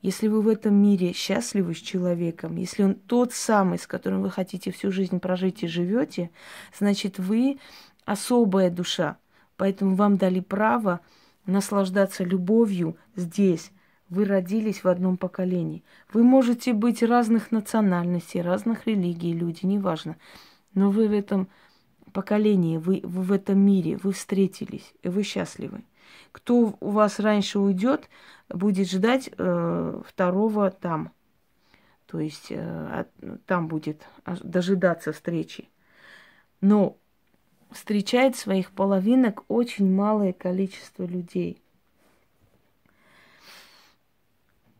если 0.03 0.29
вы 0.29 0.41
в 0.41 0.49
этом 0.49 0.75
мире 0.75 1.13
счастливы 1.13 1.75
с 1.75 1.79
человеком, 1.79 2.57
если 2.57 2.83
он 2.83 2.95
тот 2.95 3.33
самый, 3.33 3.79
с 3.79 3.87
которым 3.87 4.23
вы 4.23 4.31
хотите 4.31 4.71
всю 4.71 4.91
жизнь 4.91 5.21
прожить 5.21 5.63
и 5.63 5.69
живете, 5.69 6.31
значит 6.79 7.19
вы 7.19 7.59
особая 8.05 8.71
душа. 8.71 9.19
Поэтому 9.57 9.95
вам 9.95 10.17
дали 10.17 10.41
право 10.41 11.01
наслаждаться 11.45 12.25
любовью 12.25 12.97
здесь, 13.15 13.73
вы 14.11 14.25
родились 14.25 14.83
в 14.83 14.89
одном 14.89 15.17
поколении. 15.17 15.85
Вы 16.13 16.25
можете 16.25 16.73
быть 16.73 17.03
разных 17.03 17.53
национальностей, 17.53 18.43
разных 18.43 18.87
религий, 18.87 19.33
люди, 19.33 19.65
неважно. 19.65 20.17
Но 20.75 20.91
вы 20.91 21.09
в 21.09 21.13
этом 21.13 21.49
поколении, 22.13 22.77
вы, 22.77 23.01
вы 23.05 23.23
в 23.23 23.33
этом 23.33 23.61
мире, 23.61 23.97
вы 24.03 24.13
встретились, 24.13 24.93
и 25.03 25.09
вы 25.09 25.23
счастливы. 25.23 25.85
Кто 26.33 26.77
у 26.81 26.91
вас 26.91 27.21
раньше 27.21 27.61
уйдет, 27.61 28.11
будет 28.49 28.91
ждать 28.91 29.31
э, 29.39 30.03
второго 30.05 30.73
там. 30.73 31.13
То 32.07 32.19
есть 32.19 32.49
э, 32.51 33.05
там 33.47 33.69
будет 33.69 34.09
дожидаться 34.27 35.13
встречи. 35.13 35.69
Но 36.61 36.97
встречает 37.71 38.35
своих 38.35 38.73
половинок 38.73 39.45
очень 39.47 39.95
малое 39.95 40.33
количество 40.33 41.05
людей– 41.05 41.63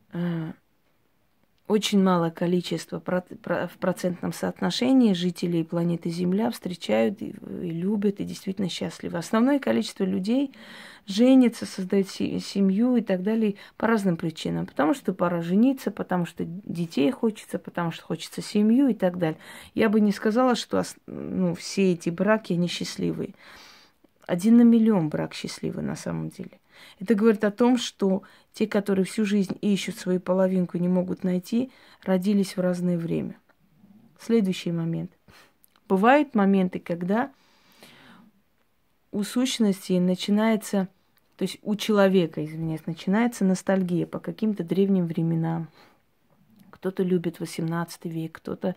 очень 1.67 2.03
малое 2.03 2.31
количество 2.31 3.01
в 3.01 3.77
процентном 3.79 4.33
соотношении 4.33 5.13
жителей 5.13 5.63
планеты 5.63 6.09
Земля 6.09 6.51
встречают 6.51 7.21
и 7.21 7.33
любят 7.41 8.19
и 8.19 8.25
действительно 8.25 8.67
счастливы. 8.67 9.17
Основное 9.17 9.57
количество 9.57 10.03
людей 10.03 10.51
женится, 11.07 11.65
создает 11.65 12.09
семью 12.09 12.97
и 12.97 13.01
так 13.01 13.23
далее 13.23 13.55
по 13.77 13.87
разным 13.87 14.17
причинам. 14.17 14.65
Потому 14.65 14.93
что 14.93 15.13
пора 15.13 15.41
жениться, 15.41 15.91
потому 15.91 16.25
что 16.25 16.43
детей 16.45 17.09
хочется, 17.09 17.57
потому 17.57 17.91
что 17.91 18.03
хочется 18.03 18.41
семью 18.41 18.89
и 18.89 18.93
так 18.93 19.17
далее. 19.17 19.39
Я 19.73 19.87
бы 19.87 20.01
не 20.01 20.11
сказала, 20.11 20.55
что 20.55 20.83
ну, 21.07 21.55
все 21.55 21.93
эти 21.93 22.09
браки, 22.09 22.53
они 22.53 22.67
счастливые. 22.67 23.33
Один 24.27 24.57
на 24.57 24.63
миллион 24.63 25.07
брак 25.09 25.33
счастливый 25.33 25.83
на 25.83 25.95
самом 25.95 26.29
деле. 26.29 26.60
Это 26.99 27.15
говорит 27.15 27.43
о 27.43 27.51
том, 27.51 27.77
что 27.77 28.23
те, 28.53 28.67
которые 28.67 29.05
всю 29.05 29.25
жизнь 29.25 29.57
ищут 29.61 29.97
свою 29.97 30.19
половинку 30.19 30.77
и 30.77 30.81
не 30.81 30.87
могут 30.87 31.23
найти, 31.23 31.71
родились 32.03 32.57
в 32.57 32.61
разное 32.61 32.97
время. 32.97 33.37
Следующий 34.19 34.71
момент. 34.71 35.11
Бывают 35.87 36.35
моменты, 36.35 36.79
когда 36.79 37.31
у 39.11 39.23
сущности 39.23 39.93
начинается, 39.93 40.87
то 41.37 41.43
есть 41.43 41.59
у 41.61 41.75
человека, 41.75 42.43
извиняюсь, 42.43 42.85
начинается 42.85 43.43
ностальгия 43.43 44.05
по 44.05 44.19
каким-то 44.19 44.63
древним 44.63 45.07
временам. 45.07 45.67
Кто-то 46.69 47.03
любит 47.03 47.39
18 47.39 48.05
век, 48.05 48.33
кто-то 48.33 48.75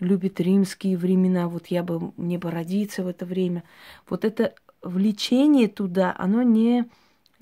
любит 0.00 0.40
римские 0.40 0.96
времена, 0.96 1.48
вот 1.48 1.68
я 1.68 1.82
бы, 1.82 2.12
мне 2.16 2.38
бы 2.38 2.50
родиться 2.50 3.04
в 3.04 3.06
это 3.06 3.24
время. 3.24 3.62
Вот 4.08 4.24
это 4.24 4.54
влечение 4.82 5.68
туда, 5.68 6.14
оно 6.18 6.42
не, 6.42 6.86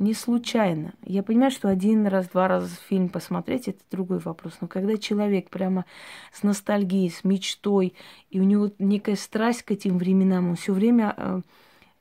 не 0.00 0.14
случайно. 0.14 0.94
Я 1.04 1.22
понимаю, 1.22 1.50
что 1.50 1.68
один 1.68 2.06
раз, 2.06 2.26
два 2.28 2.48
раза 2.48 2.74
фильм 2.88 3.10
посмотреть, 3.10 3.68
это 3.68 3.80
другой 3.90 4.18
вопрос. 4.18 4.56
Но 4.62 4.66
когда 4.66 4.96
человек 4.96 5.50
прямо 5.50 5.84
с 6.32 6.42
ностальгией, 6.42 7.10
с 7.10 7.22
мечтой, 7.22 7.94
и 8.30 8.40
у 8.40 8.44
него 8.44 8.70
некая 8.78 9.14
страсть 9.14 9.62
к 9.62 9.70
этим 9.70 9.98
временам, 9.98 10.48
он 10.48 10.56
все 10.56 10.72
время 10.72 11.14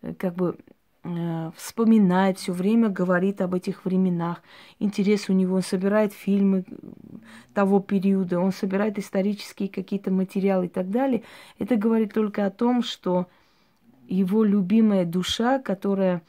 э, 0.02 0.14
как 0.18 0.34
бы 0.34 0.58
э, 1.04 1.52
вспоминает, 1.58 2.40
все 2.40 2.54
время 2.54 2.88
говорит 2.88 3.42
об 3.42 3.54
этих 3.54 3.84
временах. 3.84 4.42
Интерес 4.80 5.28
у 5.28 5.34
него, 5.34 5.58
он 5.58 5.62
собирает 5.62 6.14
фильмы 6.14 6.64
того 7.54 7.82
периода, 7.82 8.40
он 8.40 8.54
собирает 8.54 8.98
исторические 8.98 9.68
какие-то 9.68 10.10
материалы 10.10 10.68
и 10.68 10.70
так 10.70 10.90
далее. 10.90 11.24
Это 11.60 11.76
говорит 11.76 12.14
только 12.14 12.46
о 12.46 12.50
том, 12.50 12.82
что 12.82 13.28
его 14.08 14.46
любимая 14.46 15.04
душа, 15.04 15.60
которая 15.60 16.22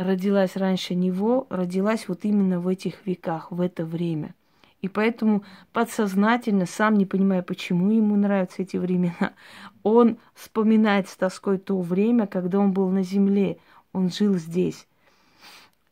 родилась 0.00 0.56
раньше 0.56 0.94
него, 0.94 1.46
родилась 1.50 2.08
вот 2.08 2.24
именно 2.24 2.60
в 2.60 2.68
этих 2.68 3.06
веках, 3.06 3.50
в 3.50 3.60
это 3.60 3.84
время. 3.84 4.34
И 4.80 4.88
поэтому 4.88 5.44
подсознательно, 5.72 6.64
сам 6.64 6.94
не 6.94 7.04
понимая, 7.04 7.42
почему 7.42 7.90
ему 7.90 8.16
нравятся 8.16 8.62
эти 8.62 8.78
времена, 8.78 9.34
он 9.82 10.16
вспоминает 10.34 11.08
с 11.08 11.16
тоской 11.16 11.58
то 11.58 11.78
время, 11.80 12.26
когда 12.26 12.58
он 12.58 12.72
был 12.72 12.88
на 12.88 13.02
земле, 13.02 13.58
он 13.92 14.10
жил 14.10 14.34
здесь. 14.34 14.86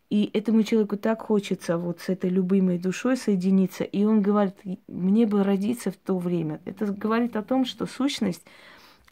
И 0.08 0.30
этому 0.32 0.62
человеку 0.62 0.96
так 0.96 1.20
хочется 1.20 1.76
вот 1.76 2.00
с 2.00 2.08
этой 2.08 2.30
любимой 2.30 2.78
душой 2.78 3.18
соединиться, 3.18 3.84
и 3.84 4.04
он 4.04 4.22
говорит, 4.22 4.54
мне 4.86 5.26
бы 5.26 5.44
родиться 5.44 5.90
в 5.90 5.96
то 5.96 6.16
время. 6.16 6.62
Это 6.64 6.86
говорит 6.86 7.36
о 7.36 7.42
том, 7.42 7.66
что 7.66 7.84
сущность 7.84 8.42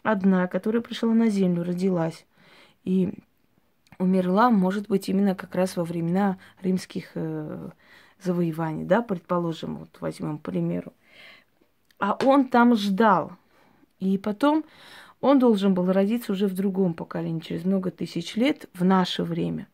одна, 0.01 0.47
которая 0.47 0.81
пришла 0.81 1.13
на 1.13 1.29
землю, 1.29 1.63
родилась 1.63 2.25
и 2.83 3.13
умерла, 3.99 4.49
может 4.49 4.87
быть, 4.87 5.09
именно 5.09 5.35
как 5.35 5.55
раз 5.55 5.75
во 5.75 5.83
времена 5.83 6.37
римских 6.61 7.11
э, 7.15 7.69
завоеваний, 8.21 8.85
да, 8.85 9.01
предположим, 9.01 9.77
вот 9.77 9.89
возьмем, 9.99 10.37
примеру. 10.37 10.93
А 11.99 12.17
он 12.23 12.47
там 12.47 12.75
ждал. 12.75 13.31
И 13.99 14.17
потом 14.17 14.63
он 15.21 15.39
должен 15.39 15.73
был 15.73 15.91
родиться 15.91 16.31
уже 16.31 16.47
в 16.47 16.53
другом 16.53 16.93
поколении, 16.93 17.39
через 17.39 17.65
много 17.65 17.91
тысяч 17.91 18.35
лет, 18.35 18.69
в 18.73 18.83
наше 18.83 19.23
время. 19.23 19.67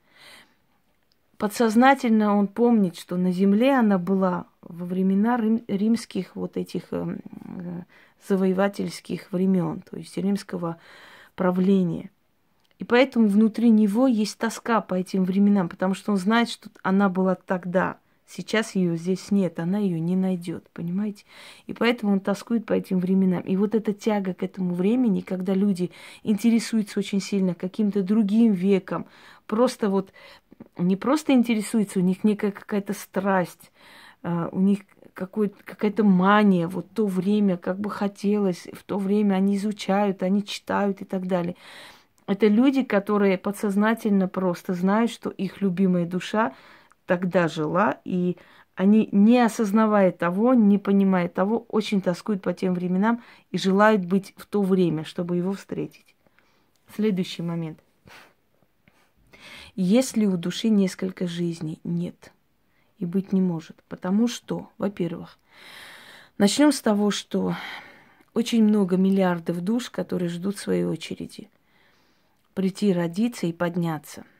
Подсознательно 1.37 2.37
он 2.37 2.47
помнит, 2.47 2.95
что 2.95 3.17
на 3.17 3.31
земле 3.31 3.77
она 3.77 3.97
была 3.97 4.45
во 4.61 4.85
времена 4.85 5.35
рим, 5.35 5.63
римских 5.67 6.37
вот 6.37 6.55
этих 6.55 6.83
э, 6.91 7.17
завоевательских 8.27 9.31
времен, 9.31 9.81
то 9.81 9.97
есть 9.97 10.15
римского 10.15 10.77
правления. 11.35 12.11
И 12.83 12.85
поэтому 12.85 13.29
внутри 13.29 13.69
него 13.69 14.07
есть 14.07 14.37
тоска 14.37 14.81
по 14.81 14.95
этим 14.95 15.23
временам, 15.23 15.69
потому 15.69 15.93
что 15.93 16.11
он 16.11 16.17
знает, 16.17 16.49
что 16.49 16.69
она 16.81 17.07
была 17.07 17.35
тогда. 17.35 17.95
Сейчас 18.27 18.75
ее 18.75 18.97
здесь 18.97 19.31
нет, 19.31 19.57
она 19.57 19.77
ее 19.77 20.01
не 20.01 20.17
найдет, 20.17 20.69
понимаете? 20.73 21.23
И 21.65 21.71
поэтому 21.71 22.11
он 22.11 22.19
тоскует 22.19 22.65
по 22.65 22.73
этим 22.73 22.99
временам. 22.99 23.41
И 23.43 23.55
вот 23.55 23.73
эта 23.73 23.93
тяга 23.93 24.33
к 24.33 24.43
этому 24.43 24.75
времени, 24.75 25.21
когда 25.21 25.53
люди 25.53 25.91
интересуются 26.23 26.99
очень 26.99 27.21
сильно 27.21 27.55
каким-то 27.55 28.03
другим 28.03 28.51
веком, 28.51 29.05
просто 29.47 29.87
вот 29.87 30.11
не 30.77 30.97
просто 30.97 31.31
интересуются, 31.31 31.99
у 31.99 32.03
них 32.03 32.25
некая 32.25 32.51
какая-то 32.51 32.91
страсть, 32.91 33.71
а, 34.23 34.49
у 34.51 34.59
них 34.59 34.79
какая-то 35.13 36.03
мания, 36.03 36.67
вот 36.67 36.91
то 36.93 37.05
время, 37.05 37.55
как 37.55 37.79
бы 37.79 37.89
хотелось, 37.89 38.67
в 38.73 38.83
то 38.83 38.97
время 38.97 39.35
они 39.35 39.55
изучают, 39.55 40.21
они 40.21 40.43
читают 40.43 40.99
и 40.99 41.05
так 41.05 41.27
далее. 41.27 41.55
Это 42.25 42.47
люди, 42.47 42.83
которые 42.83 43.37
подсознательно 43.37 44.27
просто 44.27 44.73
знают, 44.73 45.11
что 45.11 45.29
их 45.29 45.61
любимая 45.61 46.05
душа 46.05 46.53
тогда 47.05 47.47
жила, 47.47 47.99
и 48.05 48.37
они, 48.75 49.09
не 49.11 49.39
осознавая 49.39 50.11
того, 50.11 50.53
не 50.53 50.77
понимая 50.77 51.27
того, 51.27 51.65
очень 51.69 52.01
тоскуют 52.01 52.41
по 52.41 52.53
тем 52.53 52.73
временам 52.73 53.21
и 53.51 53.57
желают 53.57 54.05
быть 54.05 54.33
в 54.37 54.45
то 54.45 54.61
время, 54.61 55.03
чтобы 55.03 55.37
его 55.37 55.53
встретить. 55.53 56.15
Следующий 56.95 57.41
момент. 57.41 57.79
Если 59.75 60.25
у 60.25 60.37
души 60.37 60.69
несколько 60.69 61.27
жизней, 61.27 61.79
нет. 61.83 62.31
И 62.99 63.05
быть 63.05 63.33
не 63.33 63.41
может. 63.41 63.83
Потому 63.89 64.27
что, 64.27 64.69
во-первых, 64.77 65.37
начнем 66.37 66.71
с 66.71 66.79
того, 66.79 67.11
что 67.11 67.55
очень 68.33 68.63
много 68.63 68.97
миллиардов 68.97 69.61
душ, 69.61 69.89
которые 69.89 70.29
ждут 70.29 70.57
своей 70.57 70.85
очереди. 70.85 71.49
Прийти 72.53 72.93
родиться 72.93 73.47
и 73.47 73.53
подняться– 73.53 74.25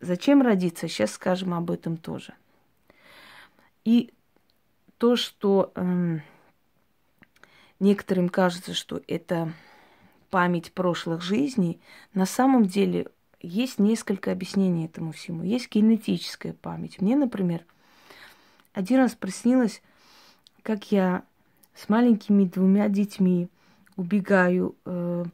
Зачем 0.00 0.40
родиться? 0.40 0.88
Сейчас 0.88 1.12
скажем 1.12 1.52
об 1.52 1.70
этом 1.70 1.98
тоже. 1.98 2.34
И 3.84 4.12
то, 4.96 5.14
что 5.16 5.72
э, 5.74 6.18
некоторым 7.80 8.30
кажется, 8.30 8.72
что 8.72 9.02
это 9.06 9.52
память 10.30 10.72
прошлых 10.72 11.20
жизней, 11.20 11.80
на 12.14 12.24
самом 12.24 12.64
деле 12.64 13.08
есть 13.42 13.78
несколько 13.78 14.32
объяснений 14.32 14.86
этому 14.86 15.12
всему. 15.12 15.42
Есть 15.42 15.70
генетическая 15.70 16.54
память. 16.54 17.00
Мне, 17.00 17.14
например, 17.14 17.66
один 18.72 18.98
раз 18.98 19.14
приснилось, 19.14 19.82
как 20.62 20.92
я 20.92 21.24
с 21.74 21.90
маленькими 21.90 22.44
двумя 22.44 22.88
детьми 22.88 23.50
убегаю 23.96 24.76
э, 24.86 25.24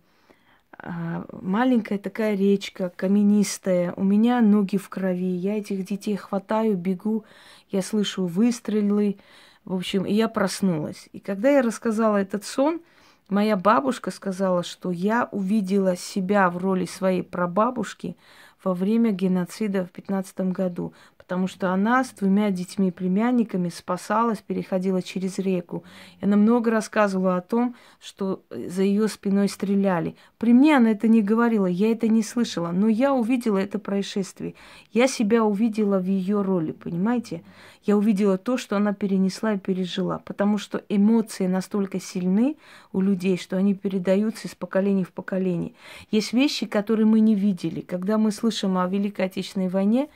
маленькая 0.83 1.99
такая 1.99 2.35
речка, 2.35 2.93
каменистая, 2.95 3.93
у 3.97 4.05
меня 4.05 4.41
ноги 4.41 4.77
в 4.77 4.89
крови, 4.89 5.35
я 5.35 5.59
этих 5.59 5.85
детей 5.85 6.17
хватаю, 6.17 6.77
бегу, 6.77 7.25
я 7.71 7.83
слышу 7.83 8.27
выстрелы, 8.27 9.17
в 9.65 9.75
общем, 9.75 10.05
и 10.05 10.13
я 10.13 10.29
проснулась. 10.29 11.09
И 11.13 11.21
когда 11.21 11.51
я 11.51 11.63
рассказала 11.63 12.17
этот 12.19 12.45
сон, 12.45 12.81
моя 13.29 13.57
бабушка 13.57 14.11
сказала, 14.11 14.63
что 14.63 14.91
я 14.91 15.29
увидела 15.33 15.97
себя 15.97 16.51
в 16.51 16.59
роли 16.59 16.85
своей 16.85 17.23
прабабушки 17.23 18.17
во 18.63 18.75
время 18.75 19.13
геноцида 19.13 19.85
в 19.85 19.91
15 19.91 20.41
году 20.53 20.93
потому 21.27 21.49
что 21.49 21.73
она 21.73 22.05
с 22.05 22.11
двумя 22.11 22.53
детьми-племянниками 22.53 23.69
спасалась, 23.69 24.39
переходила 24.39 25.03
через 25.03 25.41
реку. 25.41 25.83
И 26.21 26.25
она 26.25 26.37
много 26.37 26.71
рассказывала 26.71 27.37
о 27.37 27.41
том, 27.41 27.75
что 28.01 28.45
э, 28.49 28.69
за 28.69 28.85
ее 28.85 29.09
спиной 29.09 29.49
стреляли. 29.49 30.15
При 30.39 30.53
мне 30.53 30.77
она 30.77 30.93
это 30.93 31.09
не 31.09 31.23
говорила, 31.23 31.67
я 31.67 31.91
это 31.91 32.07
не 32.07 32.23
слышала, 32.23 32.71
но 32.71 32.87
я 32.87 33.13
увидела 33.13 33.59
это 33.59 33.81
происшествие. 33.81 34.55
Я 34.93 35.09
себя 35.09 35.45
увидела 35.45 35.99
в 35.99 36.05
ее 36.05 36.43
роли, 36.43 36.71
понимаете? 36.71 37.43
Я 37.83 37.97
увидела 37.97 38.39
то, 38.39 38.57
что 38.57 38.77
она 38.77 38.93
перенесла 38.93 39.55
и 39.55 39.59
пережила, 39.59 40.21
потому 40.21 40.59
что 40.59 40.85
эмоции 40.89 41.49
настолько 41.49 41.99
сильны 41.99 42.57
у 42.93 43.01
людей, 43.01 43.37
что 43.37 43.57
они 43.57 43.75
передаются 43.75 44.47
из 44.47 44.55
поколения 44.55 45.03
в 45.03 45.13
поколение. 45.13 45.73
Есть 46.13 46.33
вещи, 46.33 46.67
которые 46.67 47.07
мы 47.07 47.19
не 47.19 47.35
видели. 47.35 47.81
Когда 47.81 48.17
мы 48.17 48.31
слышим 48.31 48.79
о 48.79 48.87
Великой 48.87 49.27
Отечественной 49.27 49.69
войне, 49.69 50.09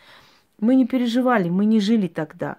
мы 0.61 0.75
не 0.75 0.87
переживали, 0.87 1.49
мы 1.49 1.65
не 1.65 1.81
жили 1.81 2.07
тогда. 2.09 2.59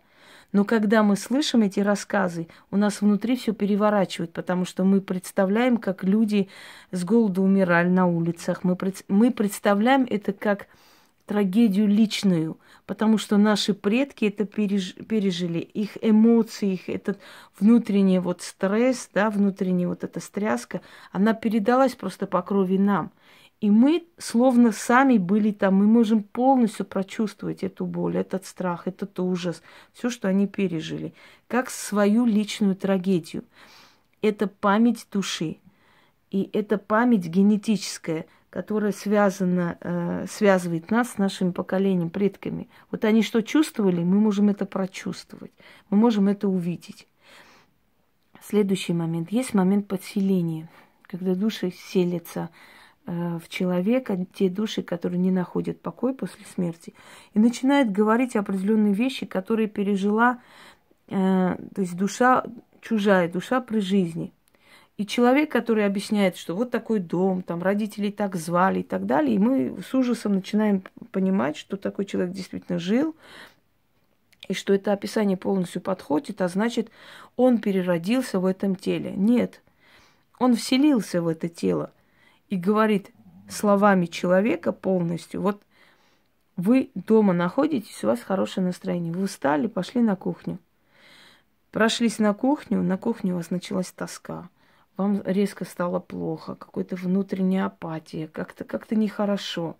Но 0.51 0.65
когда 0.65 1.01
мы 1.01 1.15
слышим 1.15 1.61
эти 1.61 1.79
рассказы, 1.79 2.47
у 2.71 2.77
нас 2.77 3.01
внутри 3.01 3.37
все 3.37 3.53
переворачивает, 3.53 4.33
потому 4.33 4.65
что 4.65 4.83
мы 4.83 4.99
представляем, 4.99 5.77
как 5.77 6.03
люди 6.03 6.49
с 6.91 7.05
голоду 7.05 7.41
умирали 7.43 7.87
на 7.87 8.05
улицах. 8.05 8.63
Мы, 8.63 8.77
мы 9.07 9.31
представляем 9.31 10.05
это 10.09 10.33
как 10.33 10.67
трагедию 11.25 11.87
личную, 11.87 12.57
потому 12.85 13.17
что 13.17 13.37
наши 13.37 13.73
предки 13.73 14.25
это 14.25 14.43
переж... 14.43 14.95
пережили, 14.95 15.59
их 15.59 15.91
эмоции, 16.01 16.73
их 16.73 16.89
этот 16.89 17.19
внутренний 17.57 18.19
вот 18.19 18.41
стресс, 18.41 19.09
да, 19.13 19.29
внутренняя 19.29 19.87
вот 19.87 20.03
эта 20.03 20.19
стряска, 20.19 20.81
она 21.13 21.33
передалась 21.33 21.95
просто 21.95 22.27
по 22.27 22.41
крови 22.41 22.77
нам. 22.77 23.11
И 23.61 23.69
мы 23.69 24.07
словно 24.17 24.71
сами 24.71 25.19
были 25.19 25.51
там, 25.51 25.75
мы 25.75 25.85
можем 25.85 26.23
полностью 26.23 26.83
прочувствовать 26.83 27.63
эту 27.63 27.85
боль, 27.85 28.17
этот 28.17 28.47
страх, 28.47 28.87
этот 28.87 29.19
ужас, 29.19 29.61
все, 29.93 30.09
что 30.09 30.27
они 30.27 30.47
пережили, 30.47 31.13
как 31.47 31.69
свою 31.69 32.25
личную 32.25 32.75
трагедию. 32.75 33.43
Это 34.23 34.47
память 34.47 35.05
души. 35.11 35.57
И 36.31 36.49
это 36.53 36.79
память 36.79 37.27
генетическая, 37.27 38.25
которая 38.49 38.93
связана, 38.93 39.77
э, 39.81 40.25
связывает 40.27 40.89
нас 40.89 41.11
с 41.11 41.17
нашим 41.19 41.53
поколением, 41.53 42.09
предками. 42.09 42.67
Вот 42.89 43.05
они 43.05 43.21
что 43.21 43.43
чувствовали, 43.43 44.03
мы 44.03 44.19
можем 44.19 44.49
это 44.49 44.65
прочувствовать, 44.65 45.51
мы 45.91 45.97
можем 45.97 46.27
это 46.29 46.47
увидеть. 46.47 47.07
Следующий 48.41 48.93
момент. 48.93 49.31
Есть 49.31 49.53
момент 49.53 49.87
подселения, 49.87 50.67
когда 51.03 51.35
души 51.35 51.71
селятся 51.71 52.49
в 53.05 53.49
человека 53.49 54.25
те 54.33 54.49
души, 54.49 54.83
которые 54.83 55.19
не 55.19 55.31
находят 55.31 55.81
покой 55.81 56.13
после 56.13 56.45
смерти, 56.45 56.93
и 57.33 57.39
начинает 57.39 57.91
говорить 57.91 58.35
определенные 58.35 58.93
вещи, 58.93 59.25
которые 59.25 59.67
пережила, 59.67 60.39
э, 61.07 61.57
то 61.75 61.81
есть 61.81 61.95
душа, 61.95 62.45
чужая 62.79 63.27
душа 63.27 63.59
при 63.59 63.79
жизни. 63.79 64.31
И 64.97 65.05
человек, 65.05 65.51
который 65.51 65.85
объясняет, 65.85 66.37
что 66.37 66.55
вот 66.55 66.69
такой 66.69 66.99
дом, 66.99 67.41
там 67.41 67.63
родители 67.63 68.11
так 68.11 68.35
звали 68.35 68.81
и 68.81 68.83
так 68.83 69.07
далее, 69.07 69.35
и 69.35 69.39
мы 69.39 69.81
с 69.81 69.93
ужасом 69.95 70.33
начинаем 70.35 70.83
понимать, 71.11 71.57
что 71.57 71.77
такой 71.77 72.05
человек 72.05 72.33
действительно 72.33 72.77
жил, 72.77 73.15
и 74.47 74.53
что 74.53 74.73
это 74.73 74.93
описание 74.93 75.37
полностью 75.37 75.81
подходит, 75.81 76.41
а 76.41 76.47
значит, 76.47 76.89
он 77.35 77.57
переродился 77.59 78.39
в 78.39 78.45
этом 78.45 78.75
теле. 78.75 79.13
Нет, 79.15 79.61
он 80.39 80.55
вселился 80.55 81.21
в 81.21 81.27
это 81.27 81.49
тело– 81.49 81.91
и 82.51 82.57
говорит 82.57 83.11
словами 83.49 84.05
человека 84.05 84.73
полностью, 84.73 85.41
вот 85.41 85.63
вы 86.57 86.91
дома 86.93 87.33
находитесь, 87.33 88.03
у 88.03 88.07
вас 88.07 88.19
хорошее 88.19 88.67
настроение, 88.67 89.13
вы 89.13 89.23
устали, 89.23 89.67
пошли 89.67 90.01
на 90.01 90.15
кухню. 90.15 90.59
Прошлись 91.71 92.19
на 92.19 92.33
кухню, 92.33 92.83
на 92.83 92.97
кухне 92.97 93.33
у 93.33 93.37
вас 93.37 93.49
началась 93.49 93.91
тоска. 93.91 94.49
Вам 94.97 95.21
резко 95.23 95.63
стало 95.63 95.99
плохо, 95.99 96.55
какая-то 96.55 96.97
внутренняя 96.97 97.67
апатия, 97.67 98.27
как-то 98.27 98.65
как 98.65 98.91
нехорошо. 98.91 99.77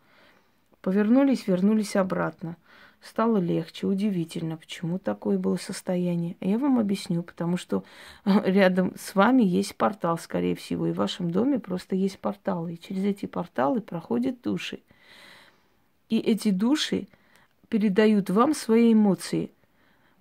Повернулись, 0.81 1.47
вернулись 1.47 1.97
обратно. 1.97 2.55
Стало 3.01 3.37
легче, 3.37 3.87
удивительно, 3.87 4.57
почему 4.57 4.99
такое 4.99 5.39
было 5.39 5.55
состояние. 5.55 6.37
Я 6.39 6.59
вам 6.59 6.77
объясню, 6.77 7.23
потому 7.23 7.57
что 7.57 7.83
рядом 8.25 8.93
с 8.95 9.15
вами 9.15 9.41
есть 9.41 9.75
портал, 9.75 10.19
скорее 10.19 10.55
всего, 10.55 10.85
и 10.85 10.91
в 10.91 10.97
вашем 10.97 11.31
доме 11.31 11.57
просто 11.57 11.95
есть 11.95 12.19
порталы. 12.19 12.73
И 12.73 12.79
через 12.79 13.03
эти 13.03 13.25
порталы 13.25 13.81
проходят 13.81 14.41
души. 14.41 14.81
И 16.09 16.19
эти 16.19 16.51
души 16.51 17.07
передают 17.69 18.29
вам 18.29 18.53
свои 18.53 18.93
эмоции, 18.93 19.49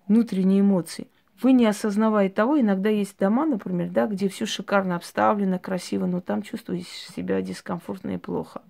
внутренние 0.08 0.60
эмоции. 0.60 1.06
вы 1.42 1.52
не 1.52 1.66
осознавая 1.66 2.30
того, 2.30 2.60
иногда 2.60 2.88
есть 2.90 3.18
дома, 3.18 3.44
например, 3.46 3.90
да, 3.90 4.06
где 4.06 4.28
все 4.28 4.46
шикарно 4.46 4.96
обставлено, 4.96 5.58
красиво, 5.58 6.06
но 6.06 6.20
там 6.20 6.42
чувствуешь 6.42 6.86
себя 6.86 7.42
дискомфортно 7.42 8.10
и 8.12 8.18
плохо. 8.18 8.62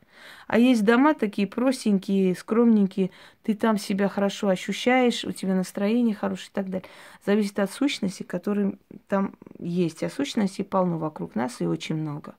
А 0.51 0.59
есть 0.59 0.85
дома 0.85 1.15
такие 1.15 1.47
простенькие, 1.47 2.35
скромненькие, 2.35 3.13
ты 3.45 3.55
там 3.55 3.79
себя 3.79 4.09
хорошо 4.09 4.49
ощущаешь, 4.49 5.25
у 5.25 5.31
тебя 5.31 5.55
настроение 5.55 6.13
хорошее 6.15 6.49
и 6.49 6.55
так 6.55 6.71
далее. 6.71 6.89
Зависит 7.25 7.61
от 7.61 7.71
сущности, 7.71 8.25
которые 8.25 8.77
там 9.07 9.37
есть. 9.61 10.03
А 10.03 10.11
сущностей 10.11 10.65
полно 10.65 10.99
вокруг 10.99 11.37
нас 11.37 11.61
и 11.61 11.67
очень 11.67 11.95
много. 11.95 12.35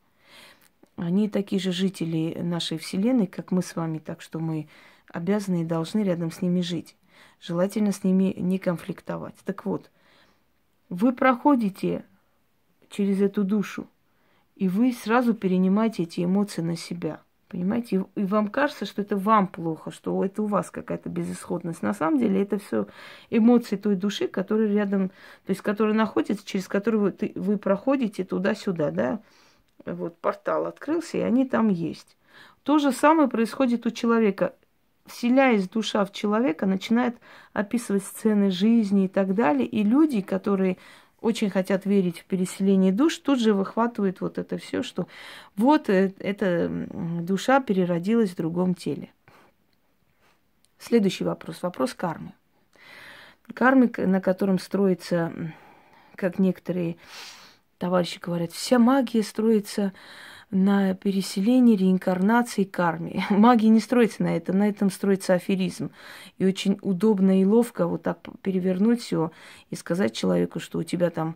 Они 0.98 1.30
такие 1.30 1.62
же 1.62 1.72
жители 1.72 2.38
нашей 2.42 2.78
Вселенной, 2.78 3.28
как 3.28 3.52
мы 3.52 3.62
с 3.62 3.78
вами, 3.78 4.00
так 4.00 4.22
что 4.22 4.40
мы 4.40 4.68
обязаны 5.08 5.62
и 5.62 5.66
должны 5.66 6.04
рядом 6.04 6.32
с 6.32 6.42
ними 6.42 6.60
жить. 6.60 6.98
Желательно 7.40 7.94
с 7.94 8.04
ними 8.04 8.36
не 8.38 8.60
конфликтовать. 8.60 9.36
Так 9.46 9.66
вот, 9.66 9.90
вы 10.90 11.14
проходите 11.14 12.04
через 12.90 13.22
эту 13.22 13.46
душу, 13.46 13.88
и 14.58 14.68
вы 14.68 14.92
сразу 14.92 15.34
перенимаете 15.34 16.04
эти 16.04 16.26
эмоции 16.26 16.62
на 16.62 16.76
себя– 16.76 17.22
Понимаете? 17.52 18.06
И 18.16 18.24
вам 18.24 18.48
кажется, 18.48 18.86
что 18.86 19.02
это 19.02 19.18
вам 19.18 19.46
плохо, 19.46 19.92
что 19.92 20.24
это 20.24 20.42
у 20.42 20.46
вас 20.46 20.72
какая-то 20.72 21.10
безысходность. 21.10 21.82
На 21.82 21.94
самом 21.94 22.18
деле 22.18 22.42
это 22.42 22.58
все 22.60 22.88
эмоции 23.30 23.76
той 23.76 23.96
души, 23.96 24.30
которые 24.30 24.74
рядом, 24.74 25.10
то 25.10 25.50
есть 25.50 25.62
которые 25.62 25.94
находятся, 25.94 26.46
через 26.46 26.70
которые 26.70 27.02
вы, 27.02 27.32
вы 27.36 27.58
проходите 27.58 28.24
туда-сюда, 28.24 28.92
да? 28.92 29.20
Вот 29.86 30.18
портал 30.20 30.66
открылся, 30.66 31.18
и 31.18 31.22
они 31.22 31.46
там 31.46 31.68
есть. 31.68 32.16
То 32.64 32.78
же 32.78 32.94
самое 32.94 33.28
происходит 33.28 33.86
у 33.86 33.92
человека. 33.92 34.56
Вселяясь 35.06 35.68
душа 35.68 36.06
в 36.06 36.14
человека, 36.14 36.66
начинает 36.66 37.18
описывать 37.52 38.04
сцены 38.04 38.50
жизни 38.50 39.06
и 39.06 39.08
так 39.10 39.36
далее. 39.36 39.68
И 39.68 39.84
люди, 39.84 40.22
которые 40.22 40.78
очень 41.22 41.52
хотят 41.52 41.86
верить 41.86 42.20
в 42.20 42.26
переселение 42.26 42.92
душ, 42.92 43.18
тут 43.20 43.40
же 43.40 43.54
выхватывают 43.54 44.22
вот 44.22 44.38
это 44.38 44.58
все, 44.58 44.84
что 44.84 45.08
вот 45.56 45.90
э, 45.90 46.14
эта 46.20 46.68
душа 46.70 47.62
переродилась 47.62 48.32
в 48.32 48.36
другом 48.36 48.74
теле. 48.74 49.12
Следующий 50.80 51.24
вопрос. 51.24 51.62
Вопрос 51.62 51.94
кармы. 51.94 52.34
Кармы, 53.54 53.92
на 53.98 54.20
котором 54.20 54.58
строится, 54.58 55.32
как 56.16 56.40
некоторые 56.40 56.98
товарищи 57.78 58.20
говорят, 58.20 58.52
вся 58.52 58.80
магия 58.80 59.22
строится 59.22 59.94
на 60.52 60.94
переселении, 60.94 61.78
реинкарнации, 61.78 62.66
карме. 62.66 63.26
Магия 63.30 63.70
не 63.70 63.80
строится 63.80 64.24
на 64.24 64.36
этом, 64.36 64.60
на 64.60 64.70
этом 64.70 64.92
строится 64.92 65.34
аферизм. 65.34 65.92
И 66.38 66.46
очень 66.46 66.78
удобно 66.82 67.42
и 67.42 67.46
ловко 67.46 67.88
вот 67.88 68.04
так 68.04 68.20
перевернуть 68.42 69.02
все 69.02 69.32
и 69.70 69.76
сказать 69.76 70.14
человеку, 70.14 70.60
что 70.60 70.80
у 70.80 70.84
тебя 70.84 71.10
там 71.10 71.36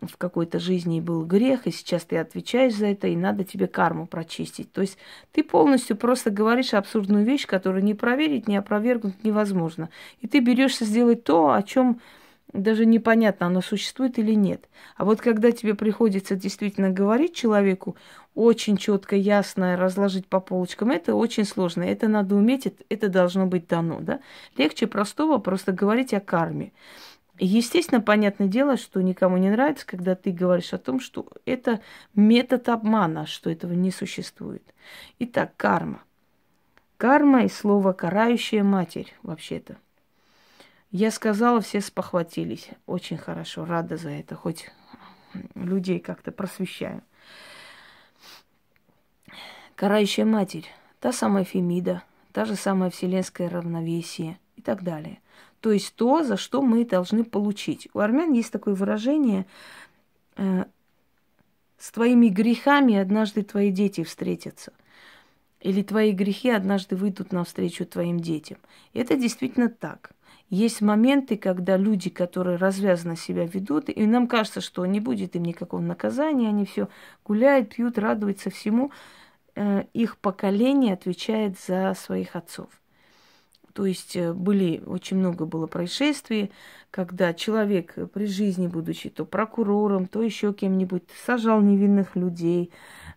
в 0.00 0.16
какой-то 0.16 0.58
жизни 0.58 1.00
был 1.00 1.24
грех, 1.24 1.66
и 1.66 1.70
сейчас 1.70 2.04
ты 2.04 2.16
отвечаешь 2.18 2.74
за 2.74 2.86
это, 2.86 3.06
и 3.06 3.16
надо 3.16 3.44
тебе 3.44 3.66
карму 3.66 4.06
прочистить. 4.06 4.72
То 4.72 4.80
есть 4.80 4.98
ты 5.32 5.44
полностью 5.44 5.96
просто 5.96 6.30
говоришь 6.30 6.74
абсурдную 6.74 7.24
вещь, 7.24 7.46
которую 7.46 7.84
не 7.84 7.94
проверить, 7.94 8.48
не 8.48 8.56
опровергнуть 8.56 9.22
невозможно. 9.22 9.90
И 10.20 10.26
ты 10.26 10.40
берешься 10.40 10.84
сделать 10.84 11.24
то, 11.24 11.52
о 11.52 11.62
чем 11.62 12.00
даже 12.52 12.84
непонятно, 12.84 13.46
оно 13.46 13.62
существует 13.62 14.18
или 14.18 14.34
нет. 14.34 14.68
А 14.96 15.04
вот 15.04 15.20
когда 15.20 15.52
тебе 15.52 15.74
приходится 15.74 16.36
действительно 16.36 16.90
говорить 16.90 17.34
человеку, 17.34 17.96
очень 18.34 18.76
четко, 18.76 19.16
ясно 19.16 19.76
разложить 19.76 20.26
по 20.26 20.40
полочкам, 20.40 20.90
это 20.90 21.14
очень 21.14 21.44
сложно. 21.44 21.82
Это 21.82 22.08
надо 22.08 22.34
уметь, 22.36 22.72
это 22.88 23.08
должно 23.08 23.46
быть 23.46 23.66
дано. 23.68 24.00
Да? 24.00 24.20
Легче 24.56 24.86
простого 24.86 25.38
просто 25.38 25.72
говорить 25.72 26.12
о 26.12 26.20
карме. 26.20 26.72
Естественно, 27.38 28.00
понятное 28.00 28.48
дело, 28.48 28.76
что 28.76 29.00
никому 29.00 29.38
не 29.38 29.50
нравится, 29.50 29.86
когда 29.86 30.14
ты 30.14 30.30
говоришь 30.30 30.74
о 30.74 30.78
том, 30.78 31.00
что 31.00 31.26
это 31.46 31.80
метод 32.14 32.68
обмана, 32.68 33.26
что 33.26 33.50
этого 33.50 33.72
не 33.72 33.90
существует. 33.90 34.62
Итак, 35.18 35.52
карма. 35.56 36.02
Карма 36.98 37.44
и 37.44 37.48
слово 37.48 37.94
карающая 37.94 38.62
матерь, 38.62 39.12
вообще-то. 39.22 39.76
Я 40.92 41.10
сказала, 41.10 41.62
все 41.62 41.80
спохватились. 41.80 42.68
Очень 42.84 43.16
хорошо, 43.16 43.64
рада 43.64 43.96
за 43.96 44.10
это, 44.10 44.36
хоть 44.36 44.70
людей 45.54 45.98
как-то 45.98 46.32
просвещаю. 46.32 47.02
Карающая 49.74 50.26
матерь, 50.26 50.66
та 51.00 51.12
самая 51.12 51.44
Фемида, 51.44 52.02
та 52.32 52.44
же 52.44 52.56
самая 52.56 52.90
вселенское 52.90 53.48
равновесие 53.48 54.38
и 54.56 54.60
так 54.60 54.82
далее. 54.82 55.20
То 55.60 55.72
есть 55.72 55.94
то, 55.94 56.22
за 56.24 56.36
что 56.36 56.60
мы 56.60 56.84
должны 56.84 57.24
получить. 57.24 57.88
У 57.94 58.00
армян 58.00 58.30
есть 58.32 58.52
такое 58.52 58.74
выражение 58.74 59.46
э, 60.36 60.66
«с 61.78 61.90
твоими 61.90 62.28
грехами 62.28 62.96
однажды 62.96 63.42
твои 63.42 63.70
дети 63.70 64.04
встретятся». 64.04 64.74
Или 65.60 65.82
твои 65.82 66.12
грехи 66.12 66.50
однажды 66.50 66.96
выйдут 66.96 67.32
навстречу 67.32 67.86
твоим 67.86 68.20
детям. 68.20 68.58
Это 68.92 69.16
действительно 69.16 69.70
так– 69.70 70.10
есть 70.52 70.82
моменты, 70.82 71.38
когда 71.38 71.78
люди, 71.78 72.10
которые 72.10 72.58
развязанно 72.58 73.16
себя 73.16 73.46
ведут, 73.46 73.88
и 73.88 74.04
нам 74.04 74.28
кажется, 74.28 74.60
что 74.60 74.84
не 74.84 75.00
будет 75.00 75.34
им 75.34 75.44
никакого 75.44 75.80
наказания, 75.80 76.50
они 76.50 76.66
все 76.66 76.90
гуляют, 77.24 77.70
пьют, 77.70 77.96
радуются 77.96 78.50
всему. 78.50 78.92
Э, 79.54 79.84
их 79.94 80.18
поколение 80.18 80.92
отвечает 80.92 81.58
за 81.58 81.94
своих 81.94 82.36
отцов. 82.36 82.68
То 83.72 83.86
есть 83.86 84.14
э, 84.14 84.34
были, 84.34 84.82
очень 84.84 85.16
много 85.16 85.46
было 85.46 85.66
происшествий, 85.66 86.52
когда 86.90 87.32
человек 87.32 87.94
при 88.12 88.26
жизни, 88.26 88.66
будучи 88.66 89.08
то 89.08 89.24
прокурором, 89.24 90.06
то 90.06 90.20
еще 90.20 90.52
кем-нибудь, 90.52 91.04
сажал 91.24 91.62
невинных 91.62 92.14
людей, 92.14 92.70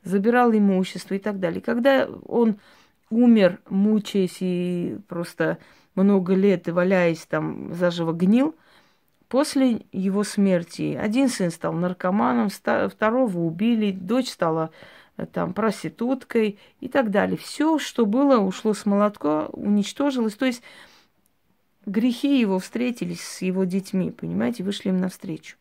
забирал 0.05 0.53
имущество 0.53 1.15
и 1.15 1.19
так 1.19 1.41
далее. 1.41 1.59
Когда 1.59 2.07
он 2.25 2.61
умер, 3.09 3.59
мучаясь 3.69 4.37
и 4.39 4.99
просто 5.09 5.57
много 5.95 6.33
лет 6.33 6.67
и 6.67 6.71
валяясь 6.71 7.25
там 7.25 7.73
заживо 7.73 8.13
гнил, 8.13 8.55
после 9.27 9.85
его 9.91 10.23
смерти 10.23 10.97
один 10.99 11.29
сын 11.29 11.51
стал 11.51 11.73
наркоманом, 11.73 12.49
второго 12.49 13.37
убили, 13.39 13.91
дочь 13.91 14.29
стала 14.29 14.71
э, 15.17 15.25
там 15.25 15.53
проституткой 15.53 16.59
и 16.79 16.87
так 16.87 17.11
далее. 17.11 17.37
Все, 17.37 17.79
что 17.79 18.05
было, 18.05 18.37
ушло 18.37 18.73
с 18.73 18.85
молотка, 18.85 19.47
уничтожилось. 19.47 20.35
То 20.35 20.45
есть 20.45 20.61
грехи 21.85 22.39
его 22.39 22.59
встретились 22.59 23.21
с 23.21 23.41
его 23.41 23.63
детьми, 23.63 24.11
понимаете, 24.11 24.63
вышли 24.63 24.89
им 24.89 24.97
навстречу 24.97 25.57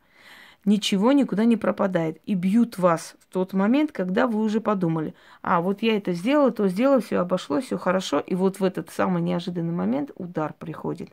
ничего 0.64 1.12
никуда 1.12 1.44
не 1.44 1.56
пропадает. 1.56 2.20
И 2.24 2.34
бьют 2.34 2.78
вас 2.78 3.16
в 3.20 3.32
тот 3.32 3.52
момент, 3.52 3.92
когда 3.92 4.26
вы 4.26 4.40
уже 4.40 4.60
подумали, 4.60 5.14
а 5.42 5.60
вот 5.60 5.82
я 5.82 5.96
это 5.96 6.12
сделала, 6.12 6.50
то 6.50 6.68
сделала, 6.68 7.00
все 7.00 7.18
обошлось, 7.18 7.64
все 7.64 7.78
хорошо. 7.78 8.20
И 8.20 8.34
вот 8.34 8.60
в 8.60 8.64
этот 8.64 8.90
самый 8.90 9.22
неожиданный 9.22 9.72
момент 9.72 10.10
удар 10.16 10.54
приходит, 10.58 11.12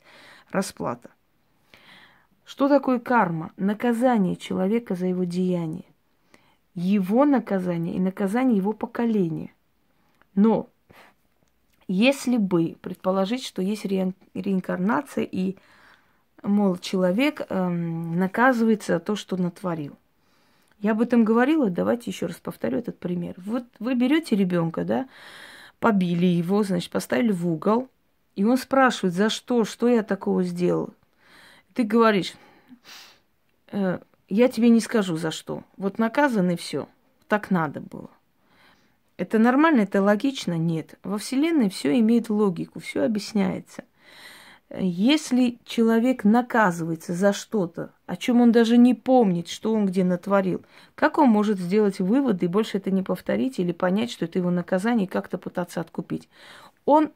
расплата. 0.52 1.10
Что 2.46 2.68
такое 2.68 3.00
карма? 3.00 3.52
Наказание 3.58 4.36
человека 4.36 4.96
за 4.96 5.08
его 5.08 5.24
деяние. 5.24 5.86
Его 6.74 7.26
наказание 7.26 7.96
и 7.96 8.00
наказание 8.00 8.58
его 8.58 8.74
поколения. 8.74 9.54
Но 10.36 10.70
если 11.88 12.38
бы 12.38 12.78
предположить, 12.82 13.46
что 13.46 13.62
есть 13.62 13.86
реинкарнация 13.86 15.26
и 15.26 15.58
мол, 16.42 16.78
человек 16.78 17.42
эм, 17.50 18.18
наказывается 18.18 18.94
за 18.94 19.00
то, 19.00 19.16
что 19.16 19.38
натворил. 19.38 19.98
Я 20.80 20.92
об 20.92 21.02
этом 21.02 21.24
говорила, 21.24 21.70
давайте 21.70 22.10
еще 22.10 22.26
раз 22.26 22.38
повторю 22.38 22.80
этот 22.80 22.98
пример. 22.98 23.36
Вот 23.38 23.66
вы 23.80 23.94
берете 23.94 24.36
ребенка, 24.36 24.84
да, 24.84 25.08
побили 25.80 26.26
его, 26.26 26.64
значит, 26.64 26.92
поставили 26.92 27.32
в 27.32 27.48
угол, 27.48 27.88
и 28.36 28.44
он 28.44 28.58
спрашивает, 28.58 29.14
за 29.14 29.30
что, 29.30 29.64
что 29.64 29.88
я 29.88 30.04
такого 30.04 30.44
сделал. 30.44 30.94
Ты 31.74 31.84
говоришь, 31.84 32.34
э, 33.72 34.00
я 34.30 34.48
тебе 34.48 34.70
не 34.70 34.80
скажу 34.80 35.18
за 35.18 35.32
что. 35.32 35.64
Вот 35.78 36.00
наказан 36.00 36.50
и 36.50 36.56
все. 36.56 36.88
Так 37.28 37.52
надо 37.52 37.80
было. 37.80 38.10
Это 39.18 39.38
нормально, 39.38 39.82
это 39.82 40.02
логично? 40.02 40.58
Нет. 40.58 40.98
Во 41.04 41.18
Вселенной 41.18 41.70
все 41.70 42.00
имеет 42.00 42.30
логику, 42.30 42.80
все 42.80 43.04
объясняется. 43.04 43.84
Если 44.80 45.60
человек 45.66 46.24
наказывается 46.24 47.14
за 47.14 47.34
что-то, 47.34 47.92
о 48.06 48.16
чем 48.16 48.40
он 48.40 48.54
даже 48.54 48.78
не 48.78 48.94
помнит, 48.94 49.50
что 49.50 49.74
он 49.74 49.86
где 49.86 50.06
натворил, 50.06 50.62
как 50.96 51.18
он 51.18 51.28
может 51.28 51.60
сделать 51.60 52.00
выводы 52.00 52.46
и 52.46 52.50
больше 52.50 52.78
это 52.78 52.90
не 52.90 53.04
повторить 53.04 53.60
или 53.60 53.74
понять, 53.74 54.12
что 54.12 54.26
это 54.26 54.40
его 54.40 54.50
наказание 54.50 55.08
и 55.08 55.10
как-то 55.10 55.38
пытаться 55.38 55.82
откупить? 55.82 56.30
Он 56.86 57.12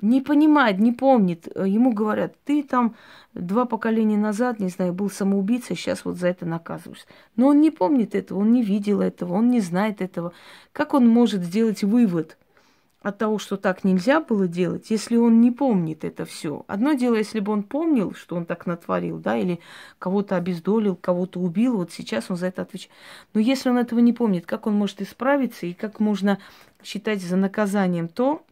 не 0.00 0.20
понимает, 0.20 0.80
не 0.80 0.92
помнит. 0.92 1.46
Ему 1.56 1.92
говорят, 1.92 2.34
ты 2.44 2.64
там 2.64 2.96
два 3.34 3.66
поколения 3.66 4.18
назад, 4.18 4.58
не 4.58 4.68
знаю, 4.68 4.92
был 4.92 5.10
самоубийцей, 5.10 5.76
сейчас 5.76 6.04
вот 6.04 6.16
за 6.16 6.26
это 6.26 6.44
наказываешься. 6.44 7.06
Но 7.36 7.48
он 7.48 7.60
не 7.60 7.70
помнит 7.70 8.16
этого, 8.16 8.40
он 8.40 8.52
не 8.52 8.64
видел 8.64 9.00
этого, 9.00 9.34
он 9.34 9.48
не 9.48 9.60
знает 9.60 10.02
этого. 10.02 10.32
Как 10.72 10.92
он 10.92 11.08
может 11.08 11.42
сделать 11.42 11.84
вывод 11.84 12.36
от 13.04 13.18
того, 13.18 13.38
что 13.38 13.58
так 13.58 13.84
нельзя 13.84 14.20
было 14.20 14.48
делать, 14.48 14.88
если 14.88 15.16
он 15.16 15.42
не 15.42 15.50
помнит 15.50 16.04
это 16.04 16.24
все. 16.24 16.64
Одно 16.66 16.94
дело, 16.94 17.16
если 17.16 17.38
бы 17.38 17.52
он 17.52 17.62
помнил, 17.62 18.14
что 18.14 18.34
он 18.34 18.46
так 18.46 18.64
натворил, 18.64 19.18
да, 19.18 19.36
или 19.36 19.60
кого-то 19.98 20.36
обездолил, 20.36 20.96
кого-то 20.96 21.38
убил, 21.38 21.76
вот 21.76 21.92
сейчас 21.92 22.30
он 22.30 22.36
за 22.36 22.46
это 22.46 22.62
отвечает. 22.62 22.90
Но 23.34 23.40
если 23.40 23.68
он 23.68 23.76
этого 23.76 24.00
не 24.00 24.14
помнит, 24.14 24.46
как 24.46 24.66
он 24.66 24.74
может 24.74 25.02
исправиться 25.02 25.66
и 25.66 25.74
как 25.74 26.00
можно 26.00 26.38
считать 26.82 27.22
за 27.22 27.36
наказанием 27.36 28.08
то, 28.08 28.42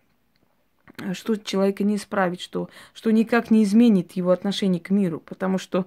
что 1.15 1.37
человека 1.37 1.83
не 1.83 1.97
исправит, 1.97 2.43
что, 2.43 2.69
что 2.93 3.11
никак 3.11 3.51
не 3.51 3.65
изменит 3.65 4.12
его 4.12 4.33
отношение 4.33 4.83
к 4.83 4.91
миру, 4.91 5.21
потому 5.21 5.57
что 5.57 5.87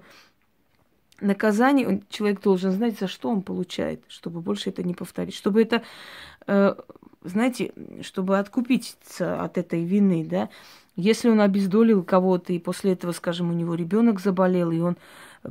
наказание, 1.20 2.02
человек 2.10 2.42
должен 2.42 2.72
знать, 2.72 2.98
за 2.98 3.06
что 3.06 3.30
он 3.30 3.42
получает, 3.42 4.02
чтобы 4.08 4.40
больше 4.40 4.70
это 4.70 4.82
не 4.82 4.94
повторить, 4.94 5.36
чтобы 5.36 5.62
это 5.62 5.82
э, 6.48 6.74
знаете, 7.26 7.72
чтобы 8.02 8.38
откупиться 8.38 9.42
от 9.42 9.58
этой 9.58 9.84
вины, 9.84 10.26
да, 10.28 10.48
если 10.96 11.28
он 11.28 11.40
обездолил 11.40 12.02
кого-то, 12.02 12.52
и 12.52 12.58
после 12.58 12.92
этого, 12.92 13.12
скажем, 13.12 13.50
у 13.50 13.52
него 13.52 13.74
ребенок 13.74 14.18
заболел, 14.18 14.70
и 14.70 14.80
он 14.80 14.96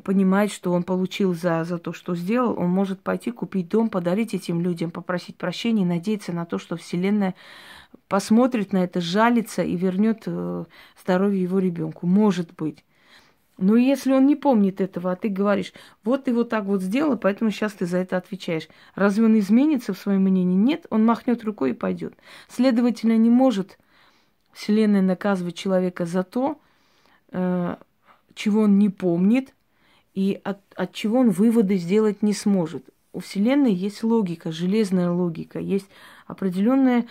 понимает, 0.03 0.51
что 0.51 0.71
он 0.73 0.83
получил 0.83 1.35
за, 1.35 1.63
за 1.63 1.77
то, 1.77 1.93
что 1.93 2.15
сделал, 2.15 2.55
он 2.57 2.69
может 2.69 3.01
пойти 3.01 3.31
купить 3.31 3.69
дом, 3.69 3.89
подарить 3.89 4.33
этим 4.33 4.59
людям, 4.59 4.89
попросить 4.89 5.37
прощения 5.37 5.85
надеяться 5.85 6.33
на 6.33 6.45
то, 6.45 6.57
что 6.57 6.75
Вселенная 6.75 7.35
посмотрит 8.07 8.73
на 8.73 8.83
это, 8.83 9.01
жалится 9.01 9.63
и 9.63 9.75
вернет 9.75 10.23
э, 10.25 10.65
здоровье 11.01 11.43
его 11.43 11.59
ребенку. 11.59 12.07
Может 12.07 12.53
быть. 12.55 12.83
Но 13.57 13.77
если 13.77 14.11
он 14.11 14.25
не 14.25 14.35
помнит 14.35 14.81
этого, 14.81 15.11
а 15.11 15.15
ты 15.15 15.29
говоришь, 15.29 15.71
вот 16.03 16.25
ты 16.25 16.33
вот 16.33 16.49
так 16.49 16.65
вот 16.65 16.81
сделал, 16.81 17.17
поэтому 17.17 17.51
сейчас 17.51 17.71
ты 17.73 17.85
за 17.85 17.99
это 17.99 18.17
отвечаешь. 18.17 18.67
Разве 18.95 19.25
он 19.25 19.39
изменится 19.39 19.93
в 19.93 19.97
своем 19.97 20.23
мнении? 20.23 20.57
Нет, 20.57 20.85
он 20.89 21.05
махнет 21.05 21.43
рукой 21.43 21.71
и 21.71 21.73
пойдет. 21.73 22.15
Следовательно, 22.49 23.15
не 23.15 23.29
может 23.29 23.77
Вселенная 24.51 25.01
наказывать 25.01 25.55
человека 25.55 26.05
за 26.05 26.23
то, 26.23 26.59
э, 27.31 27.75
чего 28.33 28.61
он 28.61 28.77
не 28.77 28.89
помнит, 28.89 29.53
и 30.13 30.39
от, 30.43 30.59
от 30.75 30.93
чего 30.93 31.19
он 31.19 31.29
выводы 31.29 31.77
сделать 31.77 32.21
не 32.21 32.33
сможет. 32.33 32.85
У 33.13 33.19
Вселенной 33.19 33.73
есть 33.73 34.03
логика, 34.03 34.51
железная 34.51 35.11
логика, 35.11 35.59
есть 35.59 35.87
определенная 36.27 37.05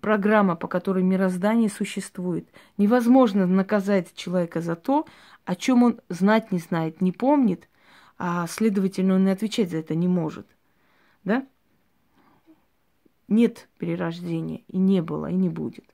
программа, 0.00 0.56
по 0.56 0.68
которой 0.68 1.02
мироздание 1.02 1.68
существует. 1.68 2.48
Невозможно 2.76 3.46
наказать 3.46 4.14
человека 4.14 4.60
за 4.60 4.76
то, 4.76 5.06
о 5.50 5.56
чем 5.56 5.82
он 5.82 6.00
знать 6.08 6.52
не 6.52 6.60
знает, 6.60 7.00
не 7.00 7.10
помнит, 7.10 7.68
а 8.18 8.46
следовательно, 8.46 9.16
он 9.16 9.26
и 9.26 9.32
отвечать 9.32 9.68
за 9.68 9.78
это 9.78 9.96
не 9.96 10.06
может. 10.06 10.46
Да? 11.24 11.44
Нет 13.26 13.68
перерождения, 13.76 14.60
и 14.68 14.78
не 14.78 15.02
было, 15.02 15.28
и 15.28 15.34
не 15.34 15.48
будет. 15.48 15.86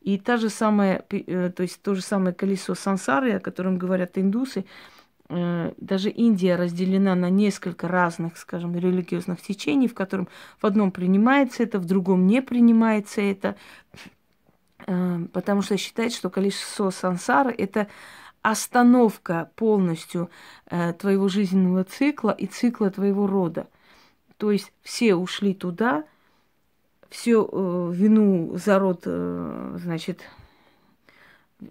И 0.00 0.18
та 0.18 0.36
же 0.36 0.48
самая, 0.48 1.04
э, 1.10 1.52
то 1.54 1.62
есть 1.62 1.80
то 1.80 1.94
же 1.94 2.02
самое 2.02 2.34
колесо 2.34 2.74
сансары, 2.74 3.34
о 3.34 3.38
котором 3.38 3.78
говорят 3.78 4.18
индусы, 4.18 4.64
э, 5.28 5.72
даже 5.76 6.10
Индия 6.10 6.56
разделена 6.56 7.14
на 7.14 7.30
несколько 7.30 7.86
разных, 7.86 8.36
скажем, 8.36 8.74
религиозных 8.74 9.40
течений, 9.40 9.86
в 9.86 9.94
котором 9.94 10.26
в 10.60 10.66
одном 10.66 10.90
принимается 10.90 11.62
это, 11.62 11.78
в 11.78 11.84
другом 11.84 12.26
не 12.26 12.42
принимается 12.42 13.20
это, 13.20 13.54
э, 14.88 15.20
потому 15.32 15.62
что 15.62 15.76
считается, 15.76 16.18
что 16.18 16.30
колесо 16.30 16.90
сансары– 16.90 17.54
это 17.58 17.86
остановка 18.42 19.50
полностью 19.56 20.30
э, 20.66 20.92
твоего 20.92 21.28
жизненного 21.28 21.84
цикла 21.84 22.30
и 22.30 22.46
цикла 22.46 22.90
твоего 22.90 23.26
рода. 23.26 23.68
То 24.36 24.52
есть 24.52 24.72
все 24.82 25.14
ушли 25.14 25.54
туда, 25.54 26.04
всю 27.10 27.48
э, 27.50 27.92
вину 27.94 28.56
за 28.56 28.78
род, 28.78 29.02
э, 29.04 29.76
значит, 29.82 30.20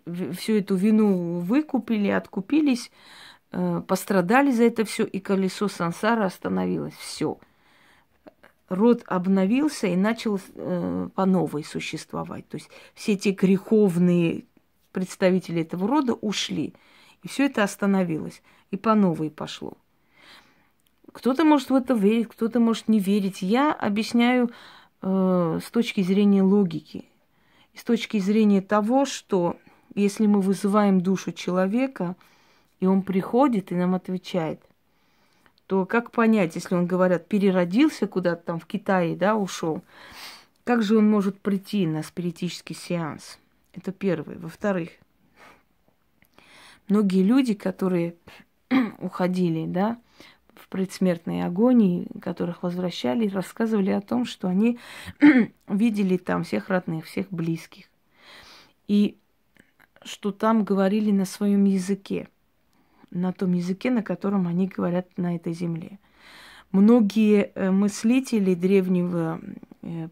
всю 0.06 0.54
эту 0.54 0.76
вину 0.76 1.40
выкупили, 1.40 2.10
откупились, 2.10 2.92
э, 3.52 3.82
пострадали 3.88 4.52
за 4.52 4.64
это 4.64 4.86
все, 4.86 5.04
и 5.06 5.20
колесо 5.20 5.68
сансара 5.68 6.26
остановилось. 6.26 6.96
Все. 6.96 7.38
Род 8.70 9.04
обновился 9.08 9.88
и 9.88 9.96
начал 9.96 10.40
э, 10.56 11.10
по 11.16 11.26
новой 11.26 11.64
существовать. 11.64 12.48
То 12.50 12.58
есть 12.58 12.70
все 12.96 13.14
эти 13.14 13.30
греховные 13.30 14.44
представители 14.98 15.62
этого 15.62 15.88
рода 15.88 16.16
ушли. 16.16 16.74
И 17.22 17.28
все 17.28 17.46
это 17.46 17.62
остановилось. 17.62 18.42
И 18.72 18.78
по 18.78 18.96
новой 18.96 19.30
пошло. 19.30 19.74
Кто-то 21.12 21.46
может 21.46 21.70
в 21.70 21.76
это 21.76 21.94
верить, 21.94 22.30
кто-то 22.30 22.60
может 22.60 22.88
не 22.88 23.00
верить. 23.00 23.44
Я 23.44 23.74
объясняю 23.74 24.50
э, 25.04 25.60
с 25.64 25.70
точки 25.70 26.02
зрения 26.02 26.42
логики. 26.42 27.06
С 27.76 27.84
точки 27.84 28.18
зрения 28.18 28.60
того, 28.60 29.06
что 29.06 29.58
если 29.94 30.26
мы 30.26 30.42
вызываем 30.42 31.00
душу 31.00 31.32
человека, 31.32 32.16
и 32.80 32.88
он 32.88 33.04
приходит 33.04 33.72
и 33.72 33.76
нам 33.76 33.94
отвечает, 33.94 34.64
то 35.68 35.86
как 35.86 36.10
понять, 36.10 36.56
если 36.56 36.74
он, 36.74 36.88
говорят, 36.88 37.28
переродился 37.28 38.08
куда-то 38.08 38.42
там 38.46 38.60
в 38.60 38.66
Китае, 38.66 39.16
да, 39.16 39.36
ушел, 39.36 39.84
как 40.64 40.82
же 40.82 40.98
он 40.98 41.08
может 41.08 41.40
прийти 41.40 41.86
на 41.86 42.02
спиритический 42.02 42.76
сеанс? 42.76 43.38
Это 43.78 43.92
первое. 43.92 44.38
Во-вторых, 44.40 44.90
многие 46.88 47.22
люди, 47.24 47.54
которые 47.54 48.16
уходили, 49.00 49.68
да, 49.68 50.00
в 50.56 50.68
предсмертной 50.68 51.44
агонии, 51.44 52.08
которых 52.20 52.64
возвращали, 52.64 53.30
рассказывали 53.30 53.92
о 53.92 54.02
том, 54.02 54.26
что 54.26 54.48
они 54.48 54.80
видели 55.68 56.18
там 56.18 56.44
всех 56.44 56.70
родных, 56.70 57.06
всех 57.06 57.28
близких. 57.30 57.86
И 58.88 59.18
что 60.04 60.32
там 60.32 60.64
говорили 60.64 61.12
на 61.12 61.26
своем 61.26 61.66
языке, 61.66 62.30
на 63.12 63.32
том 63.32 63.54
языке, 63.54 63.92
на 63.92 64.02
котором 64.02 64.48
они 64.48 64.68
говорят 64.68 65.18
на 65.18 65.36
этой 65.36 65.54
земле. 65.54 66.00
Многие 66.72 67.52
э, 67.54 67.70
мыслители 67.70 68.56
древнего 68.56 69.40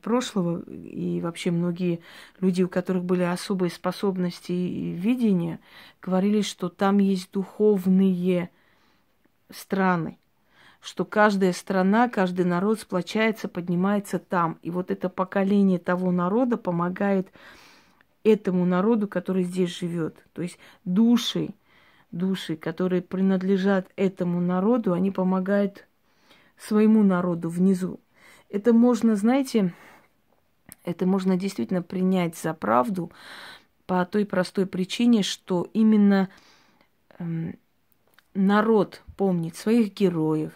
прошлого 0.02 0.62
и 0.70 1.22
вообще 1.22 1.52
многие 1.52 2.02
люди, 2.40 2.64
у 2.64 2.70
которых 2.70 3.04
были 3.04 3.24
особые 3.24 3.70
способности 3.70 4.52
и 4.52 4.92
видения, 4.92 5.60
говорили, 6.02 6.42
что 6.42 6.70
там 6.70 7.00
есть 7.00 7.32
духовные 7.32 8.50
страны, 9.50 10.18
что 10.82 11.06
каждая 11.06 11.54
страна, 11.54 12.10
каждый 12.10 12.46
народ 12.46 12.80
сплочается, 12.80 13.48
поднимается 13.48 14.20
там. 14.20 14.60
И 14.62 14.70
вот 14.70 14.92
это 14.92 15.10
поколение 15.10 15.80
того 15.80 16.12
народа 16.12 16.58
помогает 16.58 17.28
этому 18.24 18.66
народу, 18.66 19.08
который 19.08 19.44
здесь 19.44 19.78
живет. 19.78 20.24
То 20.34 20.42
есть 20.42 20.58
души, 20.84 21.50
души, 22.12 22.56
которые 22.56 23.02
принадлежат 23.02 23.88
этому 23.96 24.42
народу, 24.42 24.94
они 24.94 25.12
помогают 25.12 25.88
своему 26.58 27.04
народу 27.04 27.50
внизу. 27.50 28.00
Это 28.50 28.74
можно, 28.74 29.16
знаете, 29.16 29.74
это 30.84 31.06
можно 31.06 31.36
действительно 31.36 31.82
принять 31.82 32.38
за 32.38 32.54
правду 32.54 33.12
по 33.86 34.06
той 34.06 34.26
простой 34.26 34.66
причине, 34.66 35.24
что 35.24 35.68
именно 35.74 36.30
эм, 37.18 37.58
народ 38.34 39.02
помнит 39.18 39.56
своих 39.56 39.94
героев, 39.94 40.54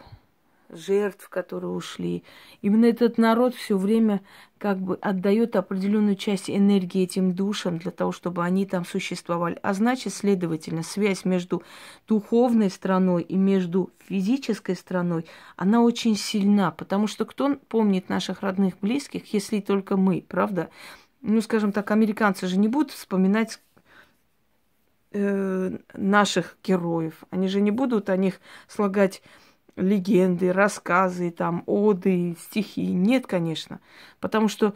жертв, 0.70 1.30
которые 1.30 1.72
ушли. 1.72 2.24
Именно 2.62 2.86
этот 2.86 3.18
народ 3.18 3.56
все 3.56 3.78
время 3.78 4.22
как 4.58 4.80
бы 4.80 4.98
отдает 5.02 5.56
определенную 5.56 6.16
часть 6.16 6.50
энергии 6.50 7.04
этим 7.04 7.34
душам 7.34 7.78
для 7.78 7.92
того, 7.92 8.12
чтобы 8.12 8.44
они 8.44 8.66
там 8.66 8.86
существовали. 8.86 9.58
А 9.64 9.74
значит, 9.74 10.14
следовательно, 10.14 10.84
связь 10.84 11.26
между 11.26 11.64
духовной 12.08 12.70
страной 12.70 13.24
и 13.24 13.36
между 13.36 13.92
физической 14.00 14.76
страной, 14.76 15.26
она 15.56 15.82
очень 15.82 16.16
сильна, 16.16 16.72
потому 16.72 17.08
что 17.08 17.26
кто 17.26 17.56
помнит 17.68 18.10
наших 18.10 18.42
родных, 18.42 18.76
близких, 18.82 19.34
если 19.34 19.62
только 19.62 19.98
мы, 19.98 20.24
правда? 20.28 20.70
Ну, 21.22 21.42
скажем 21.42 21.72
так, 21.72 21.92
американцы 21.92 22.48
же 22.48 22.58
не 22.58 22.68
будут 22.68 22.92
вспоминать 22.92 23.60
э, 25.12 25.78
наших 25.94 26.58
героев. 26.64 27.24
Они 27.30 27.48
же 27.48 27.62
не 27.62 27.72
будут 27.72 28.10
о 28.10 28.18
них 28.18 28.40
слагать 28.68 29.22
легенды, 29.80 30.52
рассказы, 30.54 31.32
там, 31.32 31.64
оды, 31.66 32.36
стихи. 32.40 32.88
Нет, 32.88 33.28
конечно. 33.28 33.80
Потому 34.20 34.48
что 34.48 34.74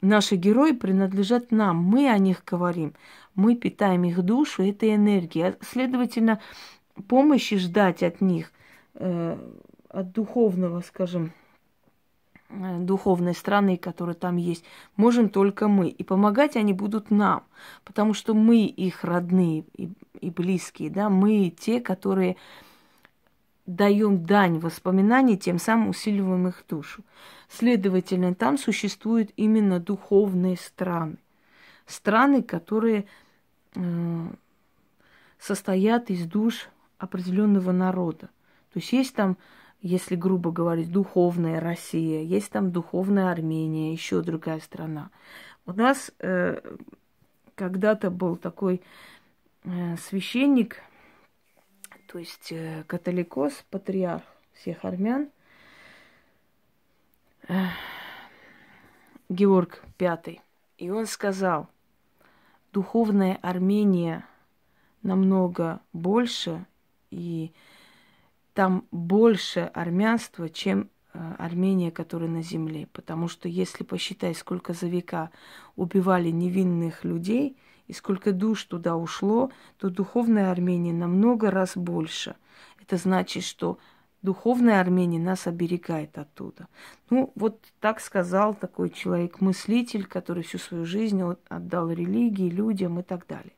наши 0.00 0.36
герои 0.36 0.72
принадлежат 0.72 1.50
нам. 1.50 1.76
Мы 1.76 2.10
о 2.10 2.18
них 2.18 2.44
говорим. 2.44 2.94
Мы 3.34 3.56
питаем 3.56 4.04
их 4.04 4.22
душу 4.22 4.62
этой 4.62 4.94
энергией. 4.94 5.54
Следовательно, 5.60 6.40
помощи 7.08 7.56
ждать 7.56 8.02
от 8.02 8.20
них, 8.20 8.52
э, 8.94 9.38
от 9.88 10.12
духовного, 10.12 10.80
скажем, 10.80 11.32
э, 12.50 12.78
духовной 12.80 13.34
страны, 13.34 13.78
которая 13.78 14.14
там 14.14 14.36
есть, 14.36 14.64
можем 14.96 15.30
только 15.30 15.68
мы. 15.68 15.88
И 15.88 16.04
помогать 16.04 16.56
они 16.56 16.72
будут 16.72 17.10
нам, 17.10 17.44
потому 17.84 18.12
что 18.12 18.34
мы 18.34 18.66
их 18.66 19.04
родные 19.04 19.64
и, 19.76 19.90
и 20.20 20.30
близкие, 20.30 20.90
да, 20.90 21.08
мы 21.08 21.50
те, 21.58 21.80
которые 21.80 22.36
даем 23.76 24.24
дань 24.24 24.58
воспоминаний, 24.58 25.36
тем 25.36 25.58
самым 25.58 25.90
усиливаем 25.90 26.48
их 26.48 26.64
душу. 26.68 27.02
Следовательно, 27.48 28.34
там 28.34 28.58
существуют 28.58 29.30
именно 29.36 29.80
духовные 29.80 30.56
страны. 30.56 31.16
Страны, 31.86 32.42
которые 32.42 33.06
э, 33.74 34.26
состоят 35.38 36.10
из 36.10 36.26
душ 36.26 36.68
определенного 36.98 37.72
народа. 37.72 38.28
То 38.72 38.78
есть 38.78 38.92
есть 38.92 39.14
там, 39.14 39.36
если 39.80 40.14
грубо 40.14 40.52
говорить, 40.52 40.90
духовная 40.90 41.60
Россия, 41.60 42.22
есть 42.22 42.50
там 42.50 42.70
духовная 42.70 43.30
Армения, 43.30 43.92
еще 43.92 44.22
другая 44.22 44.60
страна. 44.60 45.10
У 45.66 45.72
нас 45.72 46.12
э, 46.20 46.60
когда-то 47.54 48.10
был 48.10 48.36
такой 48.36 48.80
э, 49.64 49.96
священник, 49.96 50.78
то 52.12 52.18
есть 52.18 52.52
э, 52.52 52.84
католикос, 52.86 53.64
патриарх 53.70 54.22
всех 54.52 54.84
армян, 54.84 55.30
Георг 59.30 59.82
V. 59.98 60.38
И 60.76 60.90
он 60.90 61.06
сказал, 61.06 61.68
духовная 62.72 63.38
Армения 63.40 64.26
намного 65.02 65.80
больше, 65.94 66.66
и 67.10 67.52
там 68.52 68.86
больше 68.90 69.60
армянства, 69.60 70.50
чем 70.50 70.90
Э, 71.14 71.34
Армения, 71.38 71.90
которая 71.90 72.30
на 72.30 72.42
земле. 72.42 72.88
Потому 72.92 73.28
что 73.28 73.48
если 73.48 73.84
посчитать, 73.84 74.36
сколько 74.36 74.72
за 74.72 74.86
века 74.86 75.30
убивали 75.76 76.30
невинных 76.30 77.04
людей 77.04 77.56
и 77.92 77.94
сколько 77.94 78.32
душ 78.32 78.64
туда 78.64 78.96
ушло, 78.96 79.52
то 79.76 79.90
духовная 79.90 80.50
Армения 80.50 80.94
намного 80.94 81.50
раз 81.50 81.76
больше. 81.76 82.34
Это 82.80 82.96
значит, 82.96 83.44
что 83.44 83.78
духовная 84.22 84.80
Армения 84.80 85.18
нас 85.18 85.46
оберегает 85.46 86.16
оттуда. 86.16 86.68
Ну, 87.10 87.30
вот 87.34 87.62
так 87.80 88.00
сказал 88.00 88.54
такой 88.54 88.88
человек-мыслитель, 88.88 90.06
который 90.06 90.42
всю 90.42 90.56
свою 90.56 90.86
жизнь 90.86 91.22
отдал 91.48 91.90
религии, 91.90 92.48
людям 92.48 92.98
и 92.98 93.02
так 93.02 93.26
далее. 93.26 93.54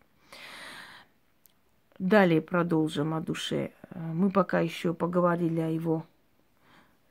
Далее 2.01 2.43
продолжим 2.43 3.15
о 3.15 3.21
душе. 3.21 3.71
Э, 3.91 3.99
мы 4.13 4.31
пока 4.31 4.59
еще 4.59 4.93
поговорили 4.95 5.61
о 5.61 5.69
его 5.69 6.05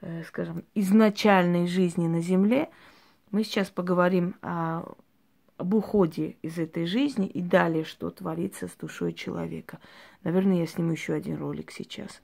Э, 0.05 0.21
скажем, 0.27 0.65
изначальной 0.75 1.65
жизни 1.65 2.07
на 2.09 2.19
Земле, 2.19 2.69
мы 3.31 3.45
сейчас 3.45 3.69
поговорим 3.69 4.35
о, 4.41 4.83
об 5.57 5.73
уходе 5.73 6.37
из 6.41 6.57
этой 6.57 6.85
жизни 6.85 7.27
и 7.27 7.41
далее, 7.41 7.83
что 7.83 8.09
творится 8.09 8.67
с 8.67 8.75
душой 8.75 9.13
человека. 9.13 9.79
Наверное, 10.23 10.59
я 10.59 10.67
сниму 10.67 10.91
еще 10.91 11.13
один 11.13 11.37
ролик 11.37 11.71
сейчас. 11.71 12.21